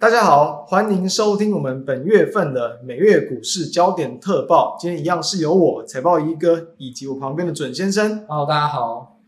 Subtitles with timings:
[0.00, 4.74] 大家好，欢迎收听我们本月份的每月股市焦点特报。
[4.80, 8.24] 今天一样是由我财报一哥以及我旁边的准先生。
[8.26, 9.20] Hello，大家好。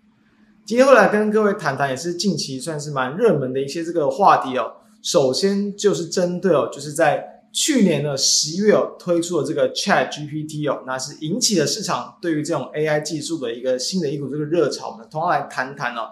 [0.64, 4.76] 今天会来跟各位谈谈，也是近期算是蛮热门的一些这个话题哦。
[5.02, 14.92] 首先就是针对哦，就是在去年的十一月哦推出的这个 Chat GPT 哦，那是引起了市场对于这种 AI 技术的一个新的一股这个热潮。
[14.92, 16.08] 我们同样来谈谈哦。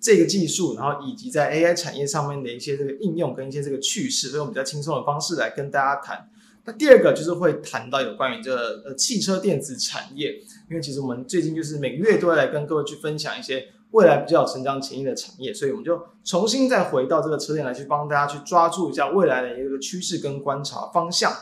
[0.00, 6.28] 这个技术，然后以及在 AI 产业上面的一些这个应用跟一些这个趋势，所以用比较轻松的方式来跟大家谈。
[6.64, 10.32] 那第二个就是会谈到有关于这个呃汽车电子产业，
[10.70, 21.32] 因为其实我们最近就是每个月都会来跟各位去分享一些未来比较有成长潜力的产业，所以我们就重新再回到这个车电来去帮大家去抓住一下未来的一个趋势跟观察方向。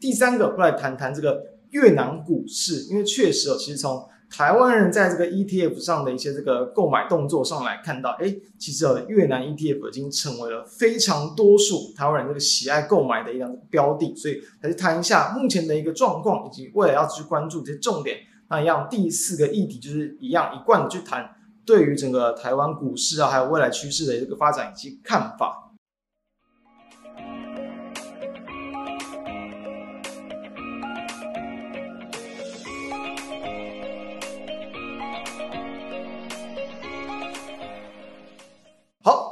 [0.00, 1.42] 第三个会来谈谈这个
[1.72, 18.18] 越南股市，因为确实哦，其实从台湾人在这个 ETF 上的一些这个购买动作上来看到，哎，其实越南 ETF 已经成为了非常多数台湾人这个喜爱购买的一样标的，所以来谈一下目前的一个状况，以及未来要去关注这些重点。
[18.48, 25.69] 那一样第四个议题就是一样一贯的去谈对于整个台湾股市啊，还有未来趋势的这个发展以及看法。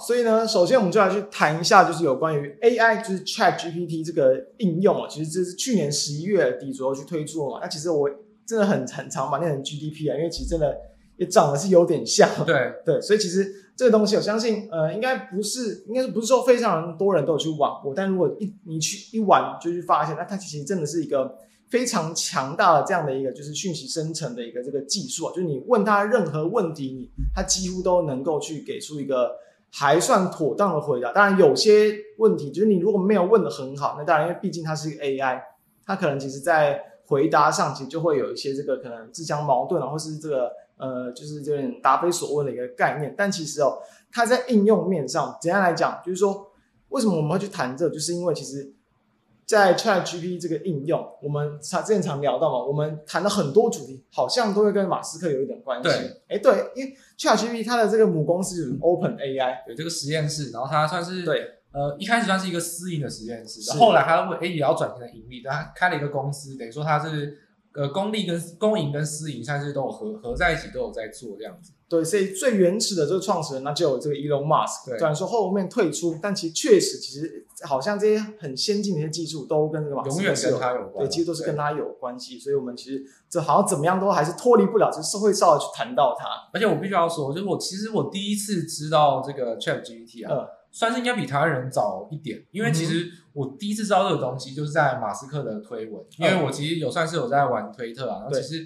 [0.08, 5.06] 所以呢，首先我们就来去谈一下，就是有关于 AI，就是 Chat GPT 这个应用啊。
[5.06, 7.58] 其实这是去年十一月底左右去推出嘛。
[7.60, 8.08] 那其实我
[8.46, 10.74] 真的很很常把它念成 GDP 啊，因为其实真的
[11.18, 12.26] 也长得是有点像。
[12.46, 17.92] 对 对，所以其实这个东西，我相信呃，应该不是，应该是不是说非常多人都有去玩过。
[17.94, 21.36] 但如果一你去一玩，就去发现，那它其实真的是一个
[21.68, 25.34] 非常强大的这样的一个就是讯息生成的一个这个技术啊。
[25.34, 29.32] 就是你问他任何问题，你它几乎都能够去给出一个。
[29.70, 35.40] 还算妥当的回答，当然有些问题就是你如果没有问的很好，那当然因为毕竟它是一个 AI，
[35.84, 43.14] 它可能其实在回答上其实就会有一些这个可能自相矛盾啊，或是这个呃就是有点答非所问的一个概念。
[43.16, 43.78] 但其实哦，
[44.10, 46.50] 它在应用面上怎样来讲，就是说
[46.88, 48.74] 为什么我们会去谈这，就是因为其实。
[49.48, 55.88] 在 ChatGPT 这个应用，我们常之前常聊到嘛，我们谈了很多主题，好像都会跟马斯克有一点关系。
[55.88, 67.38] 对，哎，对，因为 ChatGPT 它的这个母公司就是 OpenAI，有这个实验室，然后它算是对，呃，一开始算是一个私营的实验室，然后，后来它会哎也要转型成盈利，它开了一个公司，等于说它是。
[67.74, 71.72] 呃，公立跟公营跟私营，现在是都有合合在一起，都有在做这样子。
[71.88, 74.90] 对，所以最原始的这个创始人，那就有这个 Elon Musk。
[74.90, 81.06] 对，虽然说后面退出，但其实确实，其实好像这些很先进的一些技术都跟这个马斯克永远跟他有关。
[81.06, 82.38] 对，其实都是跟他有关系。
[82.38, 86.26] 所以我们其实这好像怎么样都还是脱离不了，就是社会上的去谈到它。
[86.52, 90.34] 而且我必须要说，就是我其实我第一次知道这个 ChatGPT 啊。
[90.34, 98.64] 嗯算是应该比台湾人早一点，因为其实我第一次知道这个东西就是在马斯克的推文，因为我其实有算是有在玩推特啊，然后其实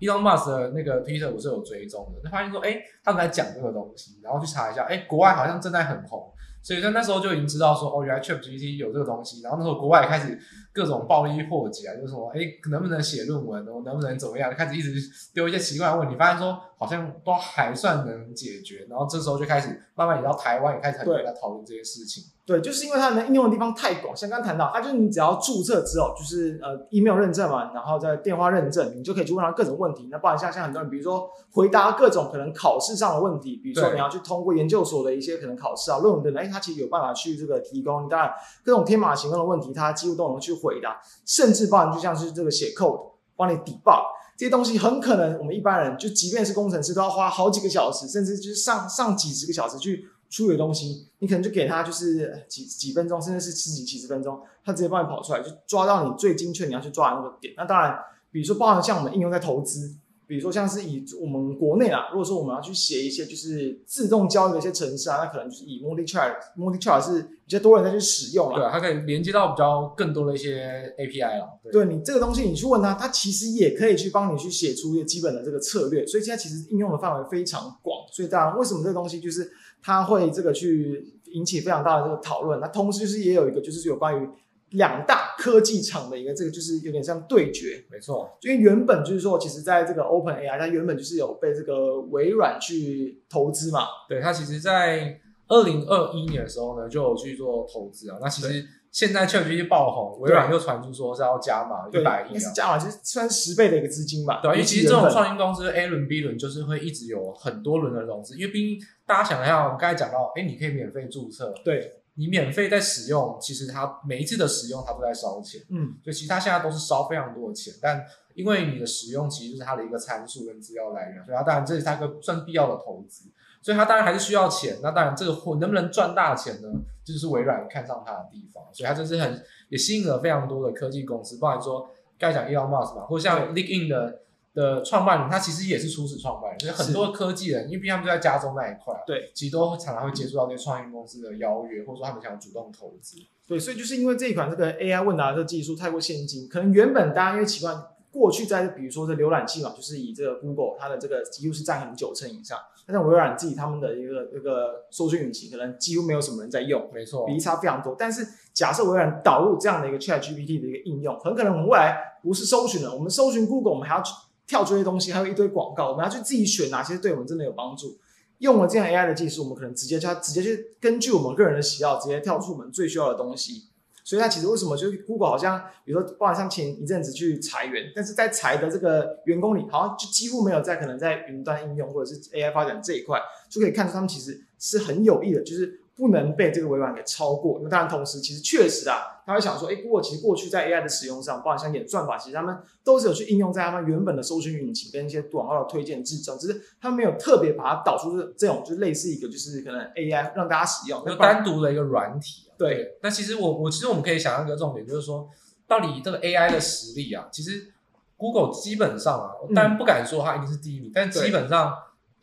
[0.00, 6.28] Elon Musk 的那个推特我是有追踪的，就发现说，哎，他们在讲这个东西，然后去查一下，哎，国外好像正在很红。
[6.64, 9.42] 所以在那时候就已经知道说，哦，原来 ChatGPT 有这个东西。
[9.42, 10.36] 然后那时候国外也开始
[10.72, 14.50] 各种暴力破解啊，就是说，哎，能不能写论文哦，能不能怎么样？
[14.54, 14.94] 开始一直
[15.34, 18.86] 丢一些奇怪的问题，发现说好像都还算能解决。
[18.88, 22.24] 然后这时候就开始慢慢也到台湾也开始很多人在讨论这些事情。
[22.46, 30.08] 对，就是因为它能应用的地方太广，像刚刚谈到，它就是你只要注册之后，就是呃 email 认证嘛，然后再电话认证，你就可以去问他各种问题。
[30.10, 38.06] 那不然像像很多人，比如说回答各种可能考试上的问题，比如说你要去通过研究所的一些可能考试啊、论文等等，哎，他其实有办法去这个提供。
[38.10, 38.30] 当然，
[38.62, 43.00] 各种天马行空的问题，他几乎都能去回答，甚至包含就像是这个写 code
[43.36, 44.02] 帮你 debug
[44.36, 50.04] 这些东西，很可能我们一般人就即便是工程师，都要花好几个小时，甚至就是上上几十个小时去。
[50.34, 57.54] 出的东西，你可能就给他就是几几分钟，甚至是十几几十分钟，他直接帮你跑出来，就抓到你最精确你要去抓的那个点。
[57.56, 57.96] 那当然，
[58.32, 59.94] 比如说包含像我们应用在投资，
[60.26, 68.58] 比如说像是以我们国内啊，如果说我们要去写一些就是自动交易的一些程式啊，那可能就是以 MultiChat，MultiChat 是比较多人在去使用了。
[68.58, 71.60] 对，它可以连接到比较更多的一些 API 了。
[71.62, 76.06] 对，对你这个东西，你去问他，他其实也可以去帮你去写出一个基本的这个策略。
[76.06, 77.98] 所以现在其实应用的范围非常广。
[78.10, 79.52] 所以当然，为什么这个东西就是。
[79.84, 84.26] 它会这个去引起非常大的这个讨论，那同时就是也有一个就是有关于
[84.70, 98.66] 两大科技厂的一个这个就是有点像对决，没错，因为原本就是说，其实在这个 OpenAI 它原本就是有被这个微软去投资嘛，对，它其实在二零二一年的时候呢就有去做投资啊，那其实。
[98.94, 104.38] 现在 ChatGPT 爆红，微软又传出说是要加码一百亿，是加码，其实算十倍的一个资金吧。
[104.40, 118.00] 对，因为其实这种创新公司 A 轮、B 轮就是会一直有很多轮的融资，因为毕竟大家想一下，我们刚才讲到，哎，你可以免费注册，对，你免费在使用，其实它每一次的使用它都在烧钱，嗯，所以其实它现在都是烧非常多的钱，但
[118.34, 123.24] 因为你的使用其实就是它的一个参数跟资料来源，所以它当然这是它一个算必要的投资，
[123.64, 124.78] 所以它当然还是需要钱。
[124.82, 126.68] 那当然这个货能不能赚大钱呢？
[127.04, 131.88] 这就是微软看上它的地方，所以它真是很也吸引了非常多的科技公司，包含说
[132.18, 134.20] 刚才讲 Elon Musk 嘛，或像 LinkedIn 的。
[134.54, 143.16] 的创办人，他其实也是初始创办人，所以很多科技人，因为毕竟他们就在加州那一块，对，其实都常常会接触到这些创业公司的邀约，或者说他们想要主动投资。
[143.48, 147.82] 对，所以就是因为这一款这个 AI 问答的技术太过先进，可能原本大家因为习惯
[148.12, 157.96] 过去在比如说这浏览器嘛，就是以这个 Google 它的这个几乎是占很九成以上，但是微软自己他们的一个一个搜索引擎可能几乎没有什么人在用，没错，比例差非常多。
[157.98, 164.12] 但是假设微软导入这样的一个 ChatGPT 的一个应用，很可能我们未来不是搜寻了，我们搜寻 Google，我们还要去。
[164.46, 167.96] 跳出一些东西，还有一堆广告，我们要去自己选哪些对我们真的有帮助。
[168.40, 173.70] 用了这样 AI 的技术，我们可能直接就直接去根据我们个人的喜好，直接跳出我们最需要的东西。
[174.04, 185.80] 所以它其实为什么就是 Google 好像，比如说包括像前一阵子去裁员，但是在裁的这个员工里，好像就几乎没有在可能在云端应用或者是 AI 发展这一块，就可以看出他们其实是很有意的，就是。
[185.96, 202.58] 不能被这个微软给超过，那当然同时其实确实啊，他会想说，哎，Google 其实过去在 AI 的使用上，包括像演算法，其实他们都是有去应用在他们原本的搜寻引擎跟一些广告的推荐制造，只是他们没有特别把它导出这这种，就是类似一个就是可能 AI 让大家使用，就单独的一个软体、啊。
[202.58, 205.28] 对，那其实我我其实我们可以想象一个重点，就是说，
[205.68, 207.72] 到底这个 AI 的实力啊，其实
[208.16, 211.72] Google 基本上啊，我当然不敢说它一定是第一名，嗯、但基本上。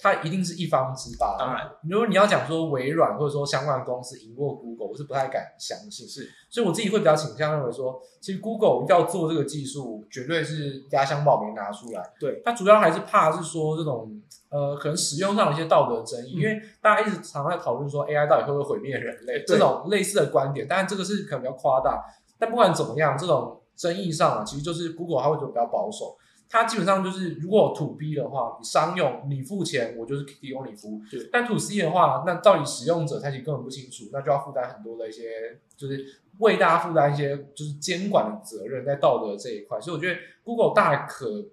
[0.02, 1.38] 它一定是一方之霸。
[1.38, 6.08] 当然，如果你要讲说微软或者说相关公司赢过 Google，我是不太敢相信。
[6.08, 12.04] 是，所以我自己会比较倾向认为说，其实 Google 要做这个技术，绝对是压箱宝没拿出来。
[12.20, 14.20] 对，它主要还是怕是说这种
[14.50, 22.04] 呃，可能使用上的一些道德争议，嗯、因为大家一直常常在讨论说 AI 到底会不会毁灭人类这种类似的观点，当然这个是可能比较夸大。
[22.40, 26.18] 但不管怎么样，这种争议上啊，其实就是 Google 它会做比较保守。
[26.52, 31.02] 它基本上就是，如果 To B 的话，你商用你付钱，我就是提供你服务。
[31.10, 31.30] 对。
[31.32, 36.06] 但 To C 的话，那到底使用者他其实根本不清楚，那就要负担很多的一些，就是
[36.40, 39.80] 为大家负担一些就是监管的责任，在道德这一块。
[39.80, 41.46] 所以我觉得 Google 大可。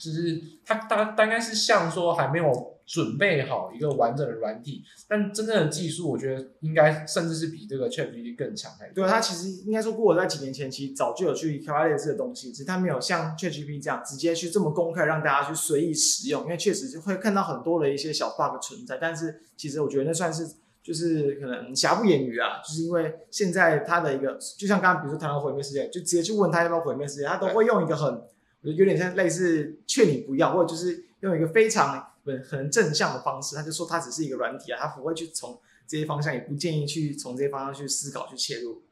[0.00, 8.72] 就是它大大概是像说还没有准备好一个完整的软体，但真正的技术，我觉得应该甚至是比这个 ChatGPT 更强。
[8.94, 18.98] 对，它其实应该说，Google 在几年前其实早就有去开发类似的东西，只是它没有像 ChatGPT 这样直接去这么公开让大家去随意使用，因为确实就会看到很多的一些小 bug 存在。
[19.00, 20.48] 但是其实我觉得那算是
[20.82, 28.20] 就是可能瑕不掩瑜啊，就是因为现在它的一个，就像刚刚比如说谈到毁灭世界，就直接去问他要不要毁灭世界，他都会用一个很。
[28.62, 32.12] 有点像类似劝你不要，或者就是用一个非常
[32.48, 38.82] 很正向的方式，他就说他只是一个软体啊，他不会去从这些方向，也不建议去从这些方向去思考去切入。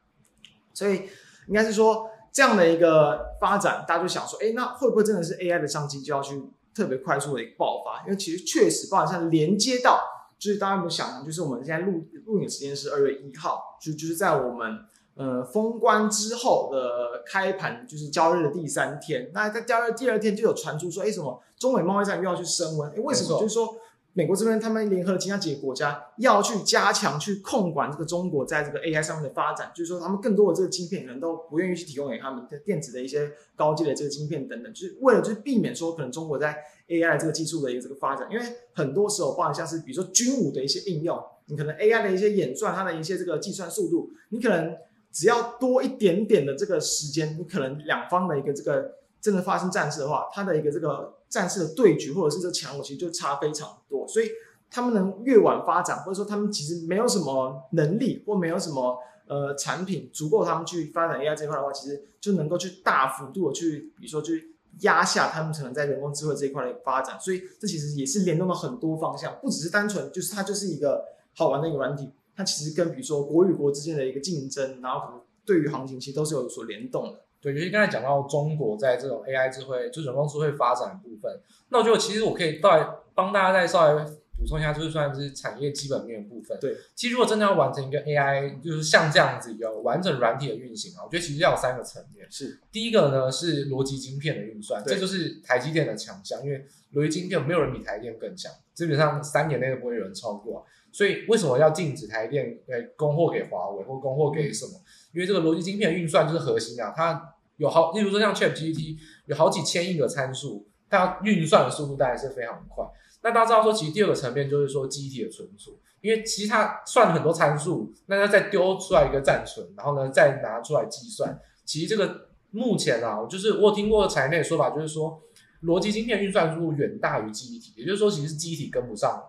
[0.73, 1.03] 所以
[1.47, 6.41] 应该是说这样的一个发展，大家就想说，哎，那会不会真的是 AI 的商机就要去
[6.73, 8.03] 特别快速的一个爆发？
[8.05, 10.01] 因为其实确实，包含像连接到，
[10.39, 14.79] 就是大家有没有想，就是我们现在录录影时间是二月一号，就就是在我们。
[15.19, 22.89] 呃，封关之后的开盘就是交易的第三天，那在交易日第二天就有传出说，哎，什么中美贸易战又要去升温？
[22.91, 23.37] 哎，为什么？
[23.37, 23.75] 就是说
[24.13, 36.57] 美国这边他们联合了其他几个国家要去加强去控管这个中国在这个 AI 上面的发展，就是说他们更多的这个晶片可能都不愿意去提供给他们的电子的一些高阶的这个晶片等等，就是为了就是避免说可能中国在
[36.87, 44.77] AI 这个技术的一个这个发展，因为很多时候包含像是比如说军武的一些应用，你可能 AI 的一些演算，它的一些这个计算速度，你可能。
[45.11, 54.07] 只要多一点点的这个时间，你可能两方的一个这个真的发生战事的话，它的一个这个战事的对局或者是这强弱，其实就差非常多。
[54.07, 54.29] 所以
[54.69, 58.97] 他们能越晚发展，或者说他们其实没有什么能力或没有什么
[59.27, 67.19] 呃产品足够他们去发展 AI 这块的话，其实就能够去大幅度的去，比如说去压下他们可能在人工智慧这一块的发展。
[67.19, 72.11] 所以这其实也是联动了很多方向，不只是单纯就是它就是一个好玩的一个软体。
[72.39, 77.19] 它其实跟比如说国与国之间的一个竞争，然后可能对于行情其实都是有所联动的。
[77.41, 84.01] 对，尤其刚才讲到中国在这种 AI 智慧，就人工智慧发展的部分，那我觉得其实我可以再帮大家再稍微
[84.37, 86.57] 补充一下，就是算是产业基本面的部分。
[86.61, 92.25] 对，其实如果真的要完成一个 AI，就是像这样子一个完整软体的运行啊，我觉得其实要有三个层面。
[92.31, 100.65] 是，第一个呢是逻辑晶片的运算，对这就是台积电的强项，因为逻辑晶片没有人比台积电更强，基本上三年内都不会有人超过。
[100.91, 104.71] 所以为什么要禁止台电诶供货给华为或供货给什么？
[105.13, 112.85] 因为这个逻辑晶片运算就是核心啊，它有好，例如说像 ChatGPT 有好几千亿个参数，它运算的速度当然是非常快。
[113.21, 121.37] 那大家知道说，其实第二个层面就是说记忆体的存储，因为其实它算了很多参数，那它再丢出来一个暂存，然后呢再拿出来计算。
[121.65, 125.21] 其实这个目前啊，就是我听过产业内的说法，就是说
[125.63, 129.21] 逻辑晶片运算速度远大于记忆体，也就是说，其实记忆体跟不上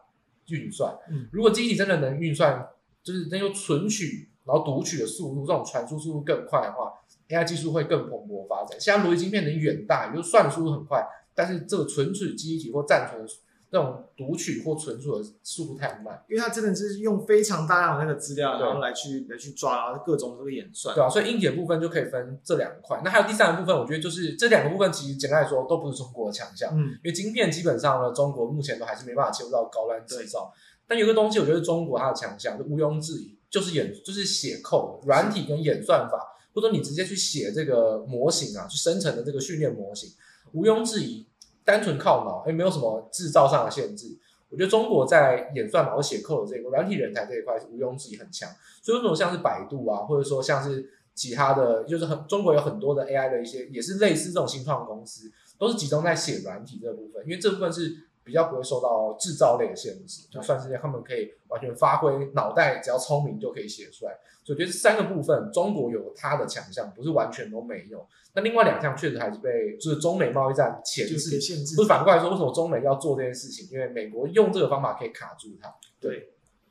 [0.51, 0.95] 运算。
[1.11, 2.69] 嗯，如果记忆体真的能运算，
[3.03, 6.93] 就是能够存取然后读取的速度，这种传输速度更快的话
[7.29, 8.79] ，AI 技术会更蓬勃发展。
[8.81, 13.33] 现在逻辑芯片能远大，也就是算的速度很快，但是这个存取记忆体或暂存的。
[13.71, 23.01] 这种读取或存储的速度太慢，因为它真的是用非常大量的那个资料，然后来去来去抓，然后各种这个演算，对啊，所以硬件部分就可以分这两块。
[23.05, 30.53] 那还有第三个部分，我觉得就是这两个部分其实简单来说都不是中国的强项，嗯，因为晶片基本上呢，中国目前都还是没办法切入到高端制造。
[30.89, 36.19] 但有个东西，我觉得中国它的强项就毋庸置疑，就是演就是写 code 软体跟演算法，
[36.53, 40.11] 或者你直接去写这个模型啊，去生成的这个训练模型，
[40.55, 41.25] 毋庸置疑。
[41.71, 44.19] 单纯靠脑，也没有什么制造上的限制。
[44.49, 48.51] 我觉得中国在演算法或写 code 的这个软体人才这一块是毋庸置疑很强。
[48.83, 64.13] 所以那种像是百度啊，或者说像是其他的，就是很中国有很多的 AI 的一些，也是类似这种新创公司，都是集中在写软体这部分，因为这部分是比较不会受到制造类的限制，就算是他们可以完全发挥脑袋，只要聪明就可以写出来。
[64.45, 68.07] 所以我觉得这三个部分，中国有它的强项，不是完全都没有。
[68.33, 71.75] 那另外两项确实还是被就是中美贸易战钳制，限制。
[71.75, 73.69] 不是反过来说，为什么中美要做这件事情？
[73.73, 75.75] 因为美国用这个方法可以卡住它。
[75.99, 76.31] 对，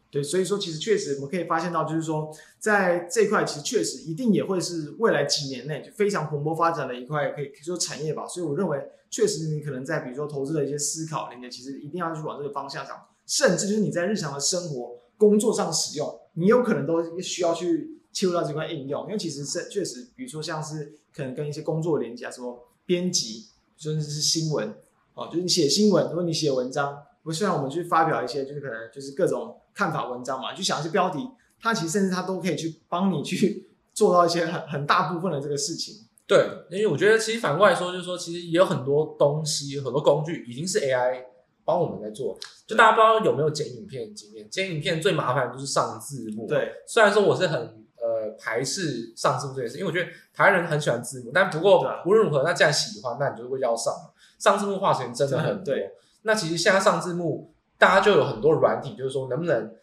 [0.10, 8.26] 对，所以说其实确实我们可以发现到，就是说在这一块，其实确实一定也会是未来几年内就非常蓬勃发展的一块，可以说产业吧。
[8.26, 17.96] 所以我认为，确实你可能在比如说投资的一些思考里面，其实一定要去往这个方向上，甚至就是你在日常的生活、工作上使用，你有可能都需要去。
[18.12, 23.46] 切入到这块应用，因为其实是确实，比如说像是可能跟一些工作连接啊，什么编辑，
[23.78, 24.74] 甚至是新闻
[25.14, 31.20] 哦，就是你写新闻，如果你写文章，不是让我们去发表一些，就是可能就是各种看法文章嘛，就想一些标题，
[31.62, 36.08] 它其实甚至它都可以去帮你去做到一些很很大部分的这个事情。
[36.30, 41.24] 对，因为我觉得其实反过来说，就是说其实也有很多东西、很多工具已经是 AI
[41.66, 42.38] 帮我们在做。
[42.66, 44.48] 就大家不知道有没有剪影片的经验？
[44.50, 46.48] 剪影片最麻烦的就是上字幕。
[46.48, 47.78] 对，虽然说我是很。
[48.02, 53.94] 呃，排斥上字幕这件事，因为我觉得台湾人很喜欢字幕，但不过无论如何，那既然喜欢，那你就会要上。
[54.40, 55.76] 上字幕花钱真的很多。
[56.22, 59.76] 那其实现在上字幕，大家就有很多软体，就是说能不能，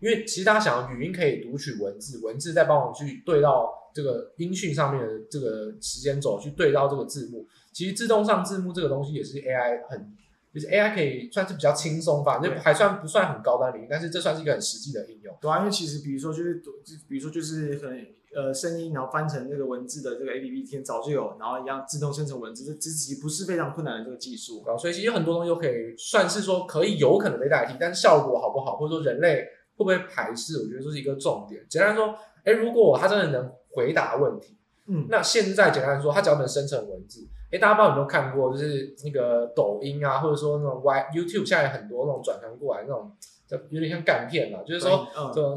[0.00, 7.46] 因为其实大家想要语音可以读取文字，文字再帮我去对到这个音讯上面的这个时间轴，去对到这个字幕。
[7.72, 10.16] 其实自动上字幕这个东西也是 AI 很。
[10.54, 15.34] 就是 AI 可以算是比较轻松吧，就还算不算很高端领域，但是这算是一个很实际的应用。
[15.40, 16.62] 对啊，因为其实比如说就是，
[17.08, 18.06] 比如说就是可能
[18.36, 24.76] 呃声音，然后翻成那个文字的这个 APP，天早就有，然后一样自动生成文字，这其实不是非常困难的这个技术啊。
[24.76, 29.36] 所以其实很多东西都可以算是说可以有可能被代替，但是效果好不好，或者说人类
[29.76, 31.64] 会不会排斥，我觉得这是一个重点。
[31.70, 37.26] 简单说，哎，如果它真的能回答问题，嗯，那现在简单说，它只要能生成文字。
[37.50, 43.12] 哎，大家不知道有没有看过，就是那个抖音啊，或者说那种 Y YouTube，现在很多那种转传过来那种，
[43.46, 45.06] 就有点像干片嘛，就是说，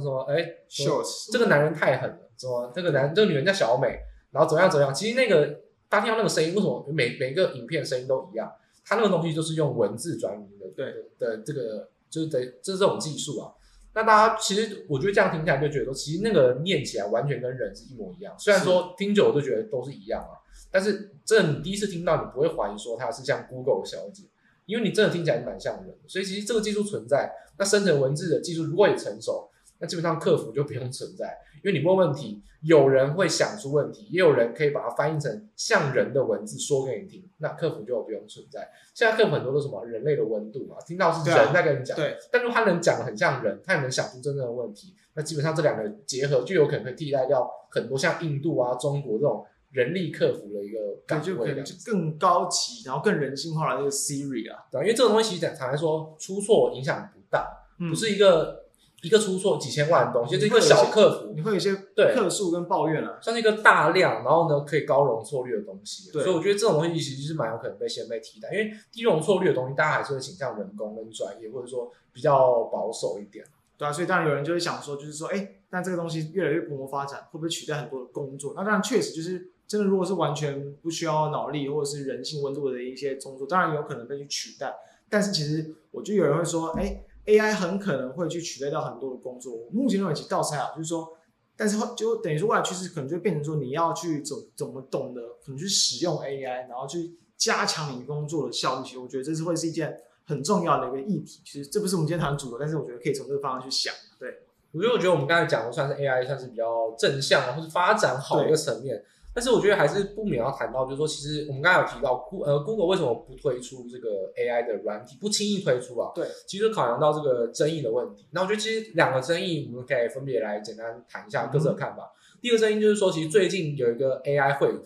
[0.01, 3.99] 说哎，说这个男人太狠了，说这个男这个女人叫小美，
[4.31, 4.93] 然后怎样怎样。
[4.93, 8.51] 其实那个大家听到那个声音，为什么每每个影片声音都一样？
[8.83, 13.54] 它那个东西就是用文字转译的，对的，这个就是得这是这种技术啊。
[13.95, 20.43] 那大家其实我觉得这样听起来就觉得说，其实那个念起来完全跟人是一模一样，虽然说听久了都觉得都是一样啊。
[20.69, 24.23] 但是，真的你第一次听到，你不会怀疑说它是像 Google 小姐，
[24.65, 25.97] 因为你真的听起来蛮像人的。
[26.05, 29.49] 所以其实这个技术存在，那生成文字的技术如果也成熟，
[29.79, 38.69] 那基本上客服就不用存在，因为你问问题，有人会想出问题，也有人可以把它翻译成像人的文字说给你听，那客服就不用存在。
[38.93, 49.43] 现在客服很多都是什么人类的温度嘛，听到是人在跟你讲，对啊，对，但是他能讲的很像人，他也能想出真正的问题，那基本上这两个结合就有可能会替代掉很多像印度啊、中国这种。
[49.71, 57.45] 人力客服的一个感觉，可能就更高级，然后更人性化的那个 Siri 啊，对，因为这个东西其实坦白说出错影响不大，
[57.81, 58.64] 嗯、不是一个
[59.05, 73.45] 一个出错几千万的东西，这、嗯、一个小客服你会有一些对客诉跟抱怨啊，像是一个大量，然后呢可以高容错率的东西，对，所以我觉得这种东西其实是蛮有可能被先被替代，因为低容错率的东西大家还是会倾向人工跟专业，或者说比较保守一点，
[73.77, 78.53] 对啊，所以当然有人就会想说，就是说，哎，但这个东西越来越蓬勃发展，会不会取代很多的工作？
[78.55, 79.51] 那当然确实就是。
[79.67, 84.71] 真的，如果是完全不需要脑力或者是人性温度的一些工作，当然有可能被去取代。
[85.09, 89.55] 但是其实，我就有人会说，哎，AI 很可能会去取代掉很多的工作。
[89.55, 91.09] 我目前认为其倒是还好，就是说，
[91.57, 98.85] 但是就等于说未来趋势可能就变成说，你要去怎怎么懂得，可能去使用 AI，然后去加强你工作的效率。
[98.85, 101.41] 其实我觉得这是会是一件很重要的一个议题。
[101.45, 103.93] 其实这不是我们今天谈的主流，但是我觉得可以从这个方向去想。
[104.19, 104.29] 对，
[104.71, 109.03] 我觉得我觉得我们刚才讲的算是 AI，算是比较正向或是发展好的一个层面。
[109.35, 116.13] 但是我觉得还是不免要谈到，就是说，其实我们刚才有提到，Google 呃，Google 为什么不推出这个 AI 的软体，不轻易推出啊？
[116.15, 118.25] 对，其实考量到这个争议的问题。
[118.31, 122.13] 那我觉得其实两个争议，我们可以分别来简单谈一下各自的看法。
[122.33, 124.85] 嗯、第一个争议就是说，其实最近有一个 AI 绘图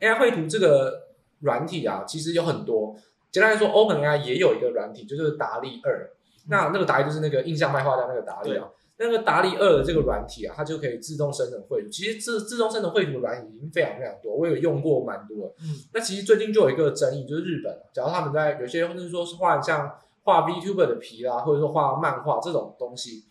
[0.00, 0.92] ，AI 绘图这个
[1.38, 2.96] 软体啊，其实有很多。
[3.30, 6.10] 简单来说，OpenAI 也有一个软体，就是达利二。
[6.48, 8.68] 那那个达利就是那个印象派画家那个达利啊。
[8.96, 11.88] 那个达利二的这个软体啊，它就可以自动生成绘图。
[11.88, 15.54] 其实自自动生成绘图的软体已经非常非常多，我有用过蛮多的。
[15.62, 23.24] 嗯，那其实最近就有一个争议，就是日本，假如他们在有些或是说是画像画 VTuber 的皮啦，或者说画漫画这种东西，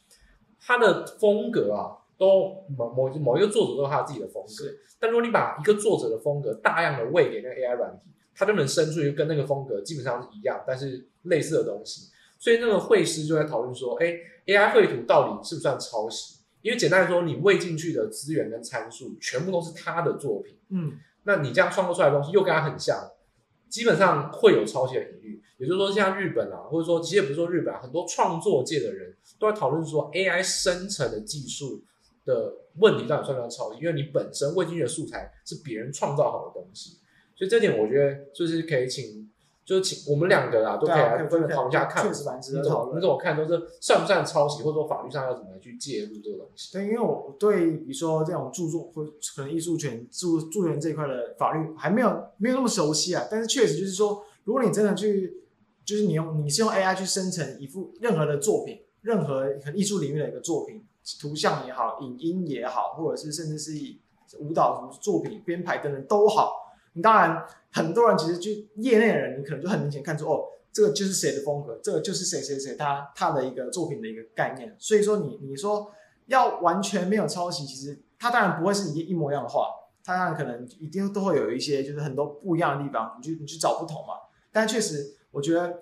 [0.60, 4.65] 它的风格啊，都某某某一个作者都有他自己的风格。
[5.00, 12.10] 但如果你把一个作者的风格大量的喂给那个 AI 软体，它就能生出一个跟那个风格基本上是一样，但是类似的东西。
[12.44, 14.20] 所以那个会师就在讨论说，哎。
[14.46, 16.40] AI 绘图到底是不是算抄袭？
[16.62, 23.10] 因为简单来说，你喂进去的资源跟参数全部都是他的作品，嗯，那你这样创作出来的东西又跟他很像，
[23.70, 25.42] 基本上会有抄袭的疑虑。
[25.60, 31.82] 也就是说，像日本啊，或者说其实也不是说日本啊，很多创作界的人都在讨论说，AI 生成的技术
[32.26, 33.80] 的问题到底算不算抄袭？
[33.80, 36.98] 因为你本身喂进去的素材是别人创造好的东西，
[37.38, 39.32] 所以这点我觉得就是可以请。
[39.65, 42.98] 就是请我们两个啊，都可以来分讨论一下看，确实蛮值得讨论。
[42.98, 43.38] 你怎么看？
[43.38, 46.74] 都是算不算抄袭，或者说法律上要怎么来去介入这个东西？
[46.74, 53.25] 对，因为我对比如说这种著作或可能艺术权、著著权这一块的法律还没有没有那么熟悉啊。
[53.32, 55.41] 但是确实就是说，如果你真的去，
[55.86, 60.84] 就是你用你是用 AI 去生成一幅任何的作品，任何很艺术领域的一个作品，
[61.22, 64.01] 图像也好，影音也好，或者是甚至是以
[64.39, 66.62] 舞蹈什么作品编排等等都好。
[66.94, 74.76] 你当然，很多人其实就业内的人，你可能就很明显看出哦，这个就是谁的风格，这个就是谁谁谁他他的一个作品的一个概念。
[74.78, 75.92] 所以说你你说
[76.28, 79.68] 要完全没有抄袭，其实他当然不会是一一模一样的画，
[80.04, 84.14] 他当然可能一定都会有一些就是很多不一样的地方，你去你去找不同嘛。
[84.51, 85.82] 但确实，我觉得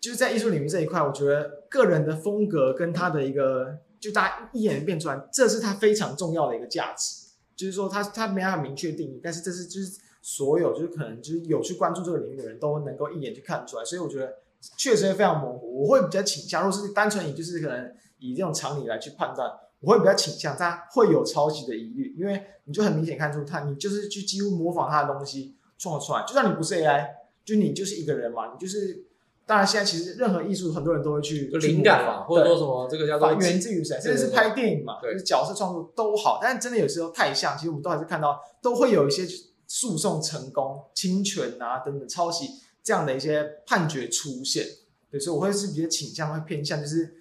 [0.00, 7.28] 就是在艺术领域这一块，我觉得个人的风格跟他的一个，就大家一眼辨出来，这是他非常重要的一个价值。
[7.54, 10.07] 就是说他他没办法明确定义，但是这是就是。
[10.20, 14.34] 所有就是可能就是有去关注这个领域的人都能够一眼去看出来，所以我觉得
[14.76, 15.82] 确实会非常模糊。
[15.82, 19.50] 我会比较倾向，如果是单纯以就是可能以这种常理来去判断，
[19.80, 26.24] 我会比较倾向他会有抄袭的疑虑，因为你就很明显看出他，你就是去几乎模仿他的东西创出来。
[26.26, 27.06] 就算你不是 AI，
[27.44, 29.04] 就你就是一个人嘛，你就是
[29.46, 39.24] 当然现在其实任何艺术很多人都会去灵感嘛，或者说什么这个叫做源自于谁，甚至是拍电影嘛，就是角色创作都好，但是真的有时候太像，其实我们都还是看到都会有一些。
[39.68, 42.48] 诉讼成功、侵权啊等等抄袭
[42.82, 44.64] 这样的一些判决出现，
[45.10, 47.14] 对，所以我会是比较倾向会偏向，就是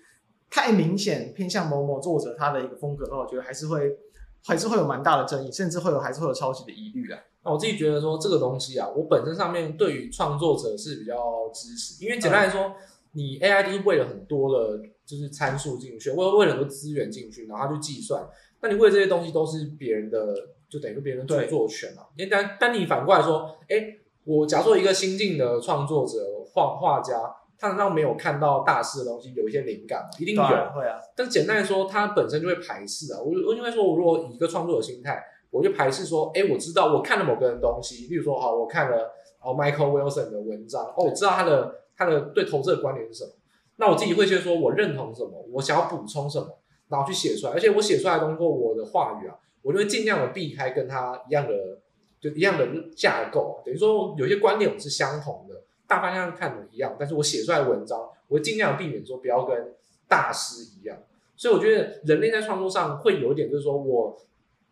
[0.49, 3.97] 太明显偏向某某作者他的一个风格的话，我觉得还是会
[4.45, 7.19] 还是会有蛮大的争议，甚至会有还是会有抄袭的疑虑啊。
[7.43, 12.75] 那我自己觉得说这个东西啊，我本身上面对于创作者是比较支持，因为简单来说，嗯、
[13.11, 18.25] 你 AI 就是为了很多的就是参数进去，为为了很多资源进去，然后他去计算，
[18.61, 20.33] 那你为了这些东西都是别人的。
[20.69, 22.07] 就等于别人著作权了。
[22.15, 26.17] 因为但但你反过来说，哎、欸，我假如说一个新进的创作者、
[26.53, 27.15] 画画家，
[27.57, 30.09] 他难道没有看到大师的东西，有一些灵感吗？
[30.19, 30.99] 一定有，会啊。
[31.15, 33.19] 但简单来说，他本身就会排斥啊。
[33.19, 43.31] 我我因为说，我如果以一个创作的心态，我就排斥说，哎、欸，我知道我看了某个人东西，例如说，好，我看了哦 Michael Wilson 的文章，哦，我知道他的他的对投资的观点是什么，
[43.77, 49.35] 那我自己会说，我认同什么，我想要补充什么，然后去写出来，而且我写出来的东西，我的话语啊。
[49.67, 51.53] 我就会尽量的避开跟他一样的，
[52.21, 57.99] 就一样的架构，等于说有些观点我们是相同的，大方向看的一样，但是我写出来的文章，
[58.29, 59.73] 我会尽量避免说不要跟
[60.07, 60.97] 大师一样。
[61.35, 64.17] 所以我觉得人类在创作上会有一点，就是说我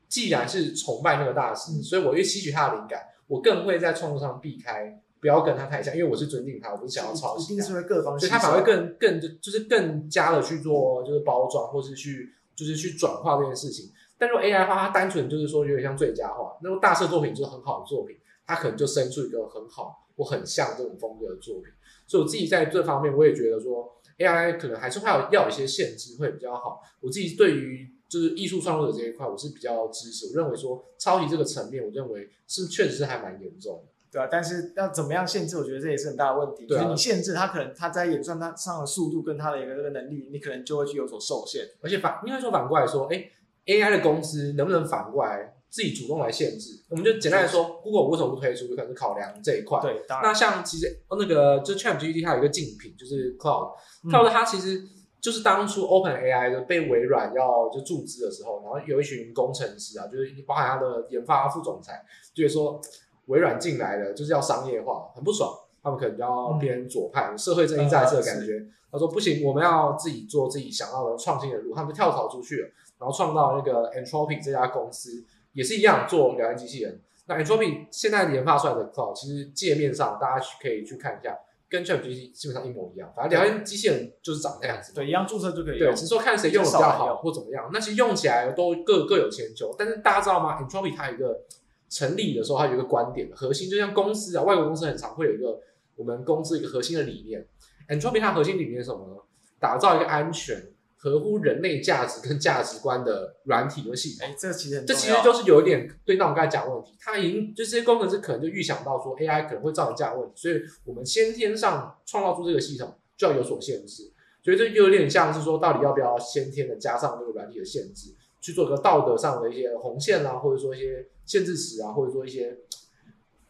[0.08, 7.54] 既然是崇拜那个大师，所以我越吸取他的灵感，我更会在创作上避开，不要跟他太像，因为我是尊敬他，我不是想要抄袭。
[7.54, 13.92] 一定是会各方，所以他反而会更更就是更加的去做就是包装，或是去就是去转化这件事情。
[14.18, 21.66] 但如果 AI 的话，它单纯就是说有点像最佳化，那种大师作品就是很好的作品，它可能就生出一个很好或很像这种风格的作品。
[22.08, 26.82] 所以我自己在这方面，我也觉得说 AI 可能还是会有要有一些限制会比较好。
[27.02, 30.28] 我自己对于就是艺术创作者这一块，我是比较支持。
[30.28, 33.92] 我认为说抄袭这个层面，我认为是确实是还蛮严重的。
[34.12, 36.66] 对啊，但是要怎么样限制，我觉得这也是很大的问题。
[36.66, 41.68] 对啊，就是你限制它，可能它在演算它上的速度跟它的一个这个能力，你可能就会去有所受限。
[41.82, 43.30] 而且反应该说反过来说，哎。
[43.66, 46.84] AI 的公司能不能反过来自己主动来限制。
[46.90, 49.80] 我们就简单来说，Google 为什么不推出，就可能是考量这一块。
[49.82, 50.30] 对，当然。
[50.30, 54.84] 那像其实那个就 ChatGPT 它有一个竞品，就是 Cloud，Cloud、嗯、它其实
[55.20, 62.80] 就是当初 OpenAI 的被微软要就注资的时候，然后有一群工程师啊，就是包含他的研发副总裁，就是说
[63.26, 65.52] 微软进来了就是要商业化，很不爽，
[65.82, 68.54] 他们可能就要偏左派，嗯、社会正义在这的感觉。
[68.54, 72.70] 嗯、他说不行，我们要自己做自己想要的创新的路，他们就跳槽出去了。
[73.00, 77.02] 然后创造那个 Anthropic 这家公司也是一样做聊天机器人。
[77.28, 81.36] 那 Anthropic 现在研发出来的 Cloud 其实界面上大家可以去看一下，
[81.68, 83.12] 跟 ChatGPT 基本上一模一样。
[83.16, 84.94] 反正聊天机器人就是长那样子。
[84.94, 85.80] 对，一样注册就可以。
[85.80, 87.70] 对，只是说看谁用的比较好或怎么样。
[87.74, 89.74] 那其实用起来都各各有千秋。
[89.78, 91.42] 但是大家知道吗？Anthropic 它有一个
[91.90, 95.60] 成立的时候，它有一个观点核心，就像公司啊，外国公司很常会有一个
[95.96, 97.44] 我们公司一个核心的理念。
[97.90, 99.16] Anthropic 它核心理念是什么呢？
[99.60, 100.64] 打造一个安全。
[101.06, 114.12] 合乎人类价值跟价值观的软体和系统，哎，这其实这其实就是有一点对那我刚才讲的问题，他已经就这些工程师可能就预想到说 AI 可能会造成这样的问题，所以我们先天上创造出这个系统就要有所限制，
[114.44, 122.58] 所以这就有点像是说到底要不要先天的加上这个软体的限制，去做一个道德上的一些红线啊，或者说一些限制词啊，或者说一些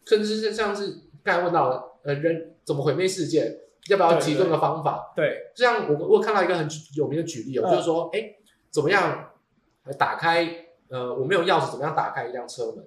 [0.04, 3.62] 甚至是像是刚才问到的呃人怎么毁灭世界。
[3.88, 5.12] 要不要提供的方法？
[5.14, 8.36] 对，对，对，这样我我看到一个很有名的举例哦，嗯、就是说，哎，
[8.70, 9.30] 怎么样
[9.98, 10.66] 打开？
[10.88, 12.84] 呃，我没有钥匙，怎么样打开一辆车门？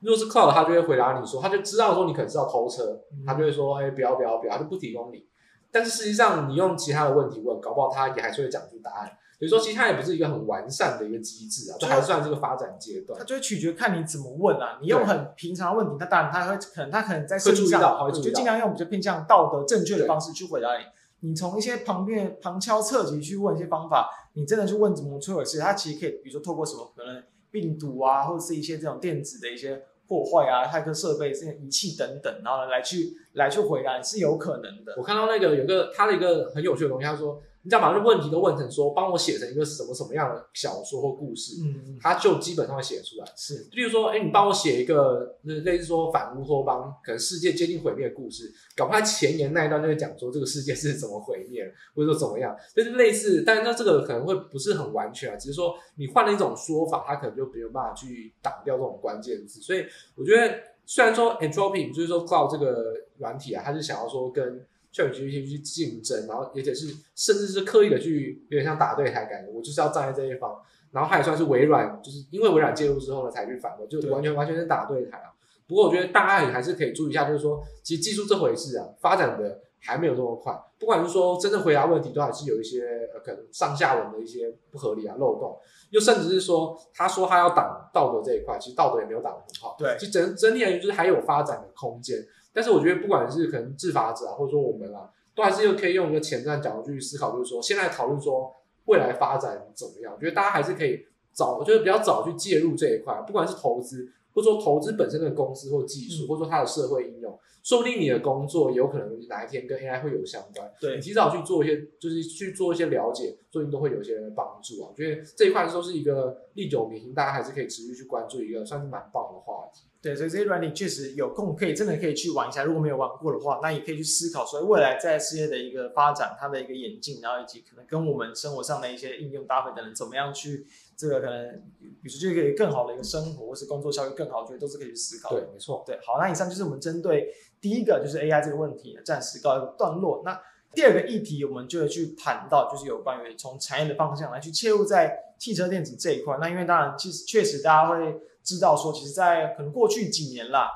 [0.00, 2.82] 如果是 Cloud，他就会回答你说，他就知道说你可能是要偷车，
[3.12, 5.24] 嗯、他就会说，哎，不要不要不要，他就不提供你。
[5.70, 9.10] 但是实际上，你用其他的问题问，搞不好他也还是会讲出答案。
[9.44, 13.18] 所以说，其实它也不是一个很完善的一个机制啊，就还算是个发展阶段。
[13.18, 14.78] 它就会取决看你怎么问啊。
[14.80, 20.84] 你用很平常的问题，它当然他会可能它可能在设计上，就尽量用比较偏向道德正确的方式去回答你。
[21.28, 34.94] 你从一些旁边旁敲侧击去问一些方法，你真的去问怎么摧毁世界，它其实可以，比如说透过什么可能病毒啊，或者是一些这种电子的一些破坏啊，骇客设备这些仪器等等，然后来去来去回答，是有可能的。
[34.96, 37.42] 我看到那个有个他的一个很有趣的东西，他说。
[37.64, 43.26] 你只要把这问题都问成说，帮我写成一个什么什么样的小说或故事，嗯，他就基本上会写出来。
[43.36, 53.42] 是，例如说，哎，你帮我写一个类似说反乌托邦，可能世界接近毁灭的故事，搞不好前言那一段就会讲说这个世界是怎么毁灭，或者说怎么样，就是类似。
[53.46, 59.60] 但是那这个可能会不是很完全啊，只是说你换了一种说法，他可能就没有办法去挡掉这种关键字。
[59.60, 59.84] 所以
[60.16, 70.54] 我觉得，虽然说 Anthropic 就是说 Cloud 这个软体啊，它是想要说跟 ChatGPT 去竞争，然后而且是甚至是刻意的去有点像打对台感觉，我就是要站在这一方。
[70.90, 75.32] 然后他也算是微软，就是因为微软介入之后呢，才去反驳，就完全完全是打对台啊。
[75.66, 80.54] 不过我觉得大家也还是可以注意一下，就是说，其实技术这回事啊，发展的还没有这么快。
[80.78, 85.56] 不管是说真正回答问题，都还是有一些呃可能上下文的一些不合理啊漏洞，
[85.88, 89.74] 又甚至是说他说他要挡道德这一块，其实道德也没有挡得很好。
[89.78, 92.18] 对，其实整整体而言就是还有发展的空间。
[92.52, 98.54] 但是我觉得，不管是可能制法者啊，或者说我们啊，都还是又可以用一个前瞻角度去思考，就是说，现在讨论说
[98.86, 100.12] 未来发展怎么样？
[100.14, 110.70] 我觉得大家还是可以早，就是比较早去介入这一块，不管是投资，或者说投资本身的公司或技术，或者说它的社会应用，说不定你的工作有可能哪一天跟 AI 会有相关。
[110.80, 114.88] 对，你提早去做一些，就是去做一些了解，说不定都会有一些帮助啊。
[114.90, 119.84] 我觉得这一块都是一个历久弥新，大家还是可以持续去关注一个算是蛮棒的话题。
[120.02, 122.64] 对，所以这些软体确实有空可以真的可以去玩一下。
[122.64, 135.40] 如果没有玩过的话，那也可以去思考，所以未来在世界的一个发展，它的一个演进，然后以及可能跟我们生活上的一些应用搭配等等，怎么样去这个可能，比如说就可以更好的一个生活，或是工作效率更好，我觉得都是可以去思考的。
[135.40, 135.84] 对，没错。
[135.86, 140.22] 对，好，那以上就是我们针对第一个就是 AI 这个问题暂时告一个段落。
[140.24, 140.36] 那
[140.74, 146.38] 第二个议题，我们就会去谈到，就是有关于从产业的方向来去切入在汽车电子这一块。
[146.40, 148.20] 那因为当然，其实确实大家会。
[148.42, 150.68] 知道说，其实，在可能过去几年啦，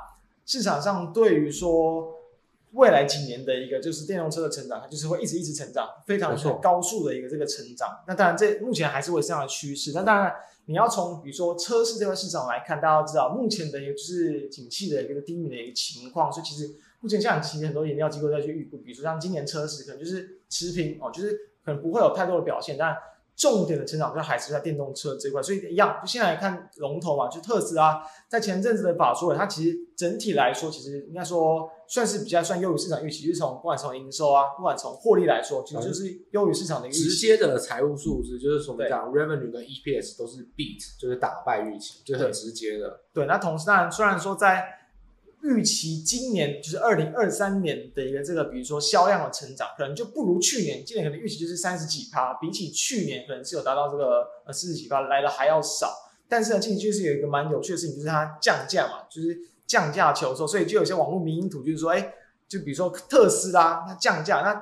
[0.45, 2.15] 市场上对于说
[2.73, 7.99] 未来几年的一个就是电动车的成长，它就是会一直一直成长，非常高速的一个这个成长。
[8.07, 9.93] 那当然，这目前还是会这样的趋势。
[9.95, 10.33] 那当然，
[10.67, 16.33] 你要从比如说车市这块市场来看，大家都知道目前的一个就是景气的一个低迷的一个情况。
[16.33, 21.33] 所以，其实目前像其实很多研调机构在去预估，比如说像今年车市可能就是持平哦，就是
[21.65, 22.97] 可能不会有太多的表现，但。
[23.37, 37.03] 重点的成长就还是在电动车这一块，所以一样，就现在来看龙头嘛，就特斯拉，在前阵子的法说，它其实整体来说，其实应该说算是比较算优于市场预期，就是从不管从营收啊，不管从获利来说，其实就是优于市场的预期。
[37.05, 43.01] 直接的财务数字，就是说我们讲 revenue 跟 EPS 都是 beat，就是打败预期，就是很直接的。
[43.13, 44.65] 对，那同时当然虽然说在。
[45.49, 50.85] 预期今年就是二零二三年的一个这个，比如说销量的成长，可能就不如去年。
[50.85, 55.93] 今年可能预期就是三十几趴，比起去年可能是有达到这个呃四十几趴来的还要少。
[56.29, 62.13] 但是呢，近期就是有一个蛮有趣的事情，就是它降价嘛，就是降价求售，所以就有些网络迷因图就是说，哎，
[62.49, 64.53] 就比如说特斯拉它降价，那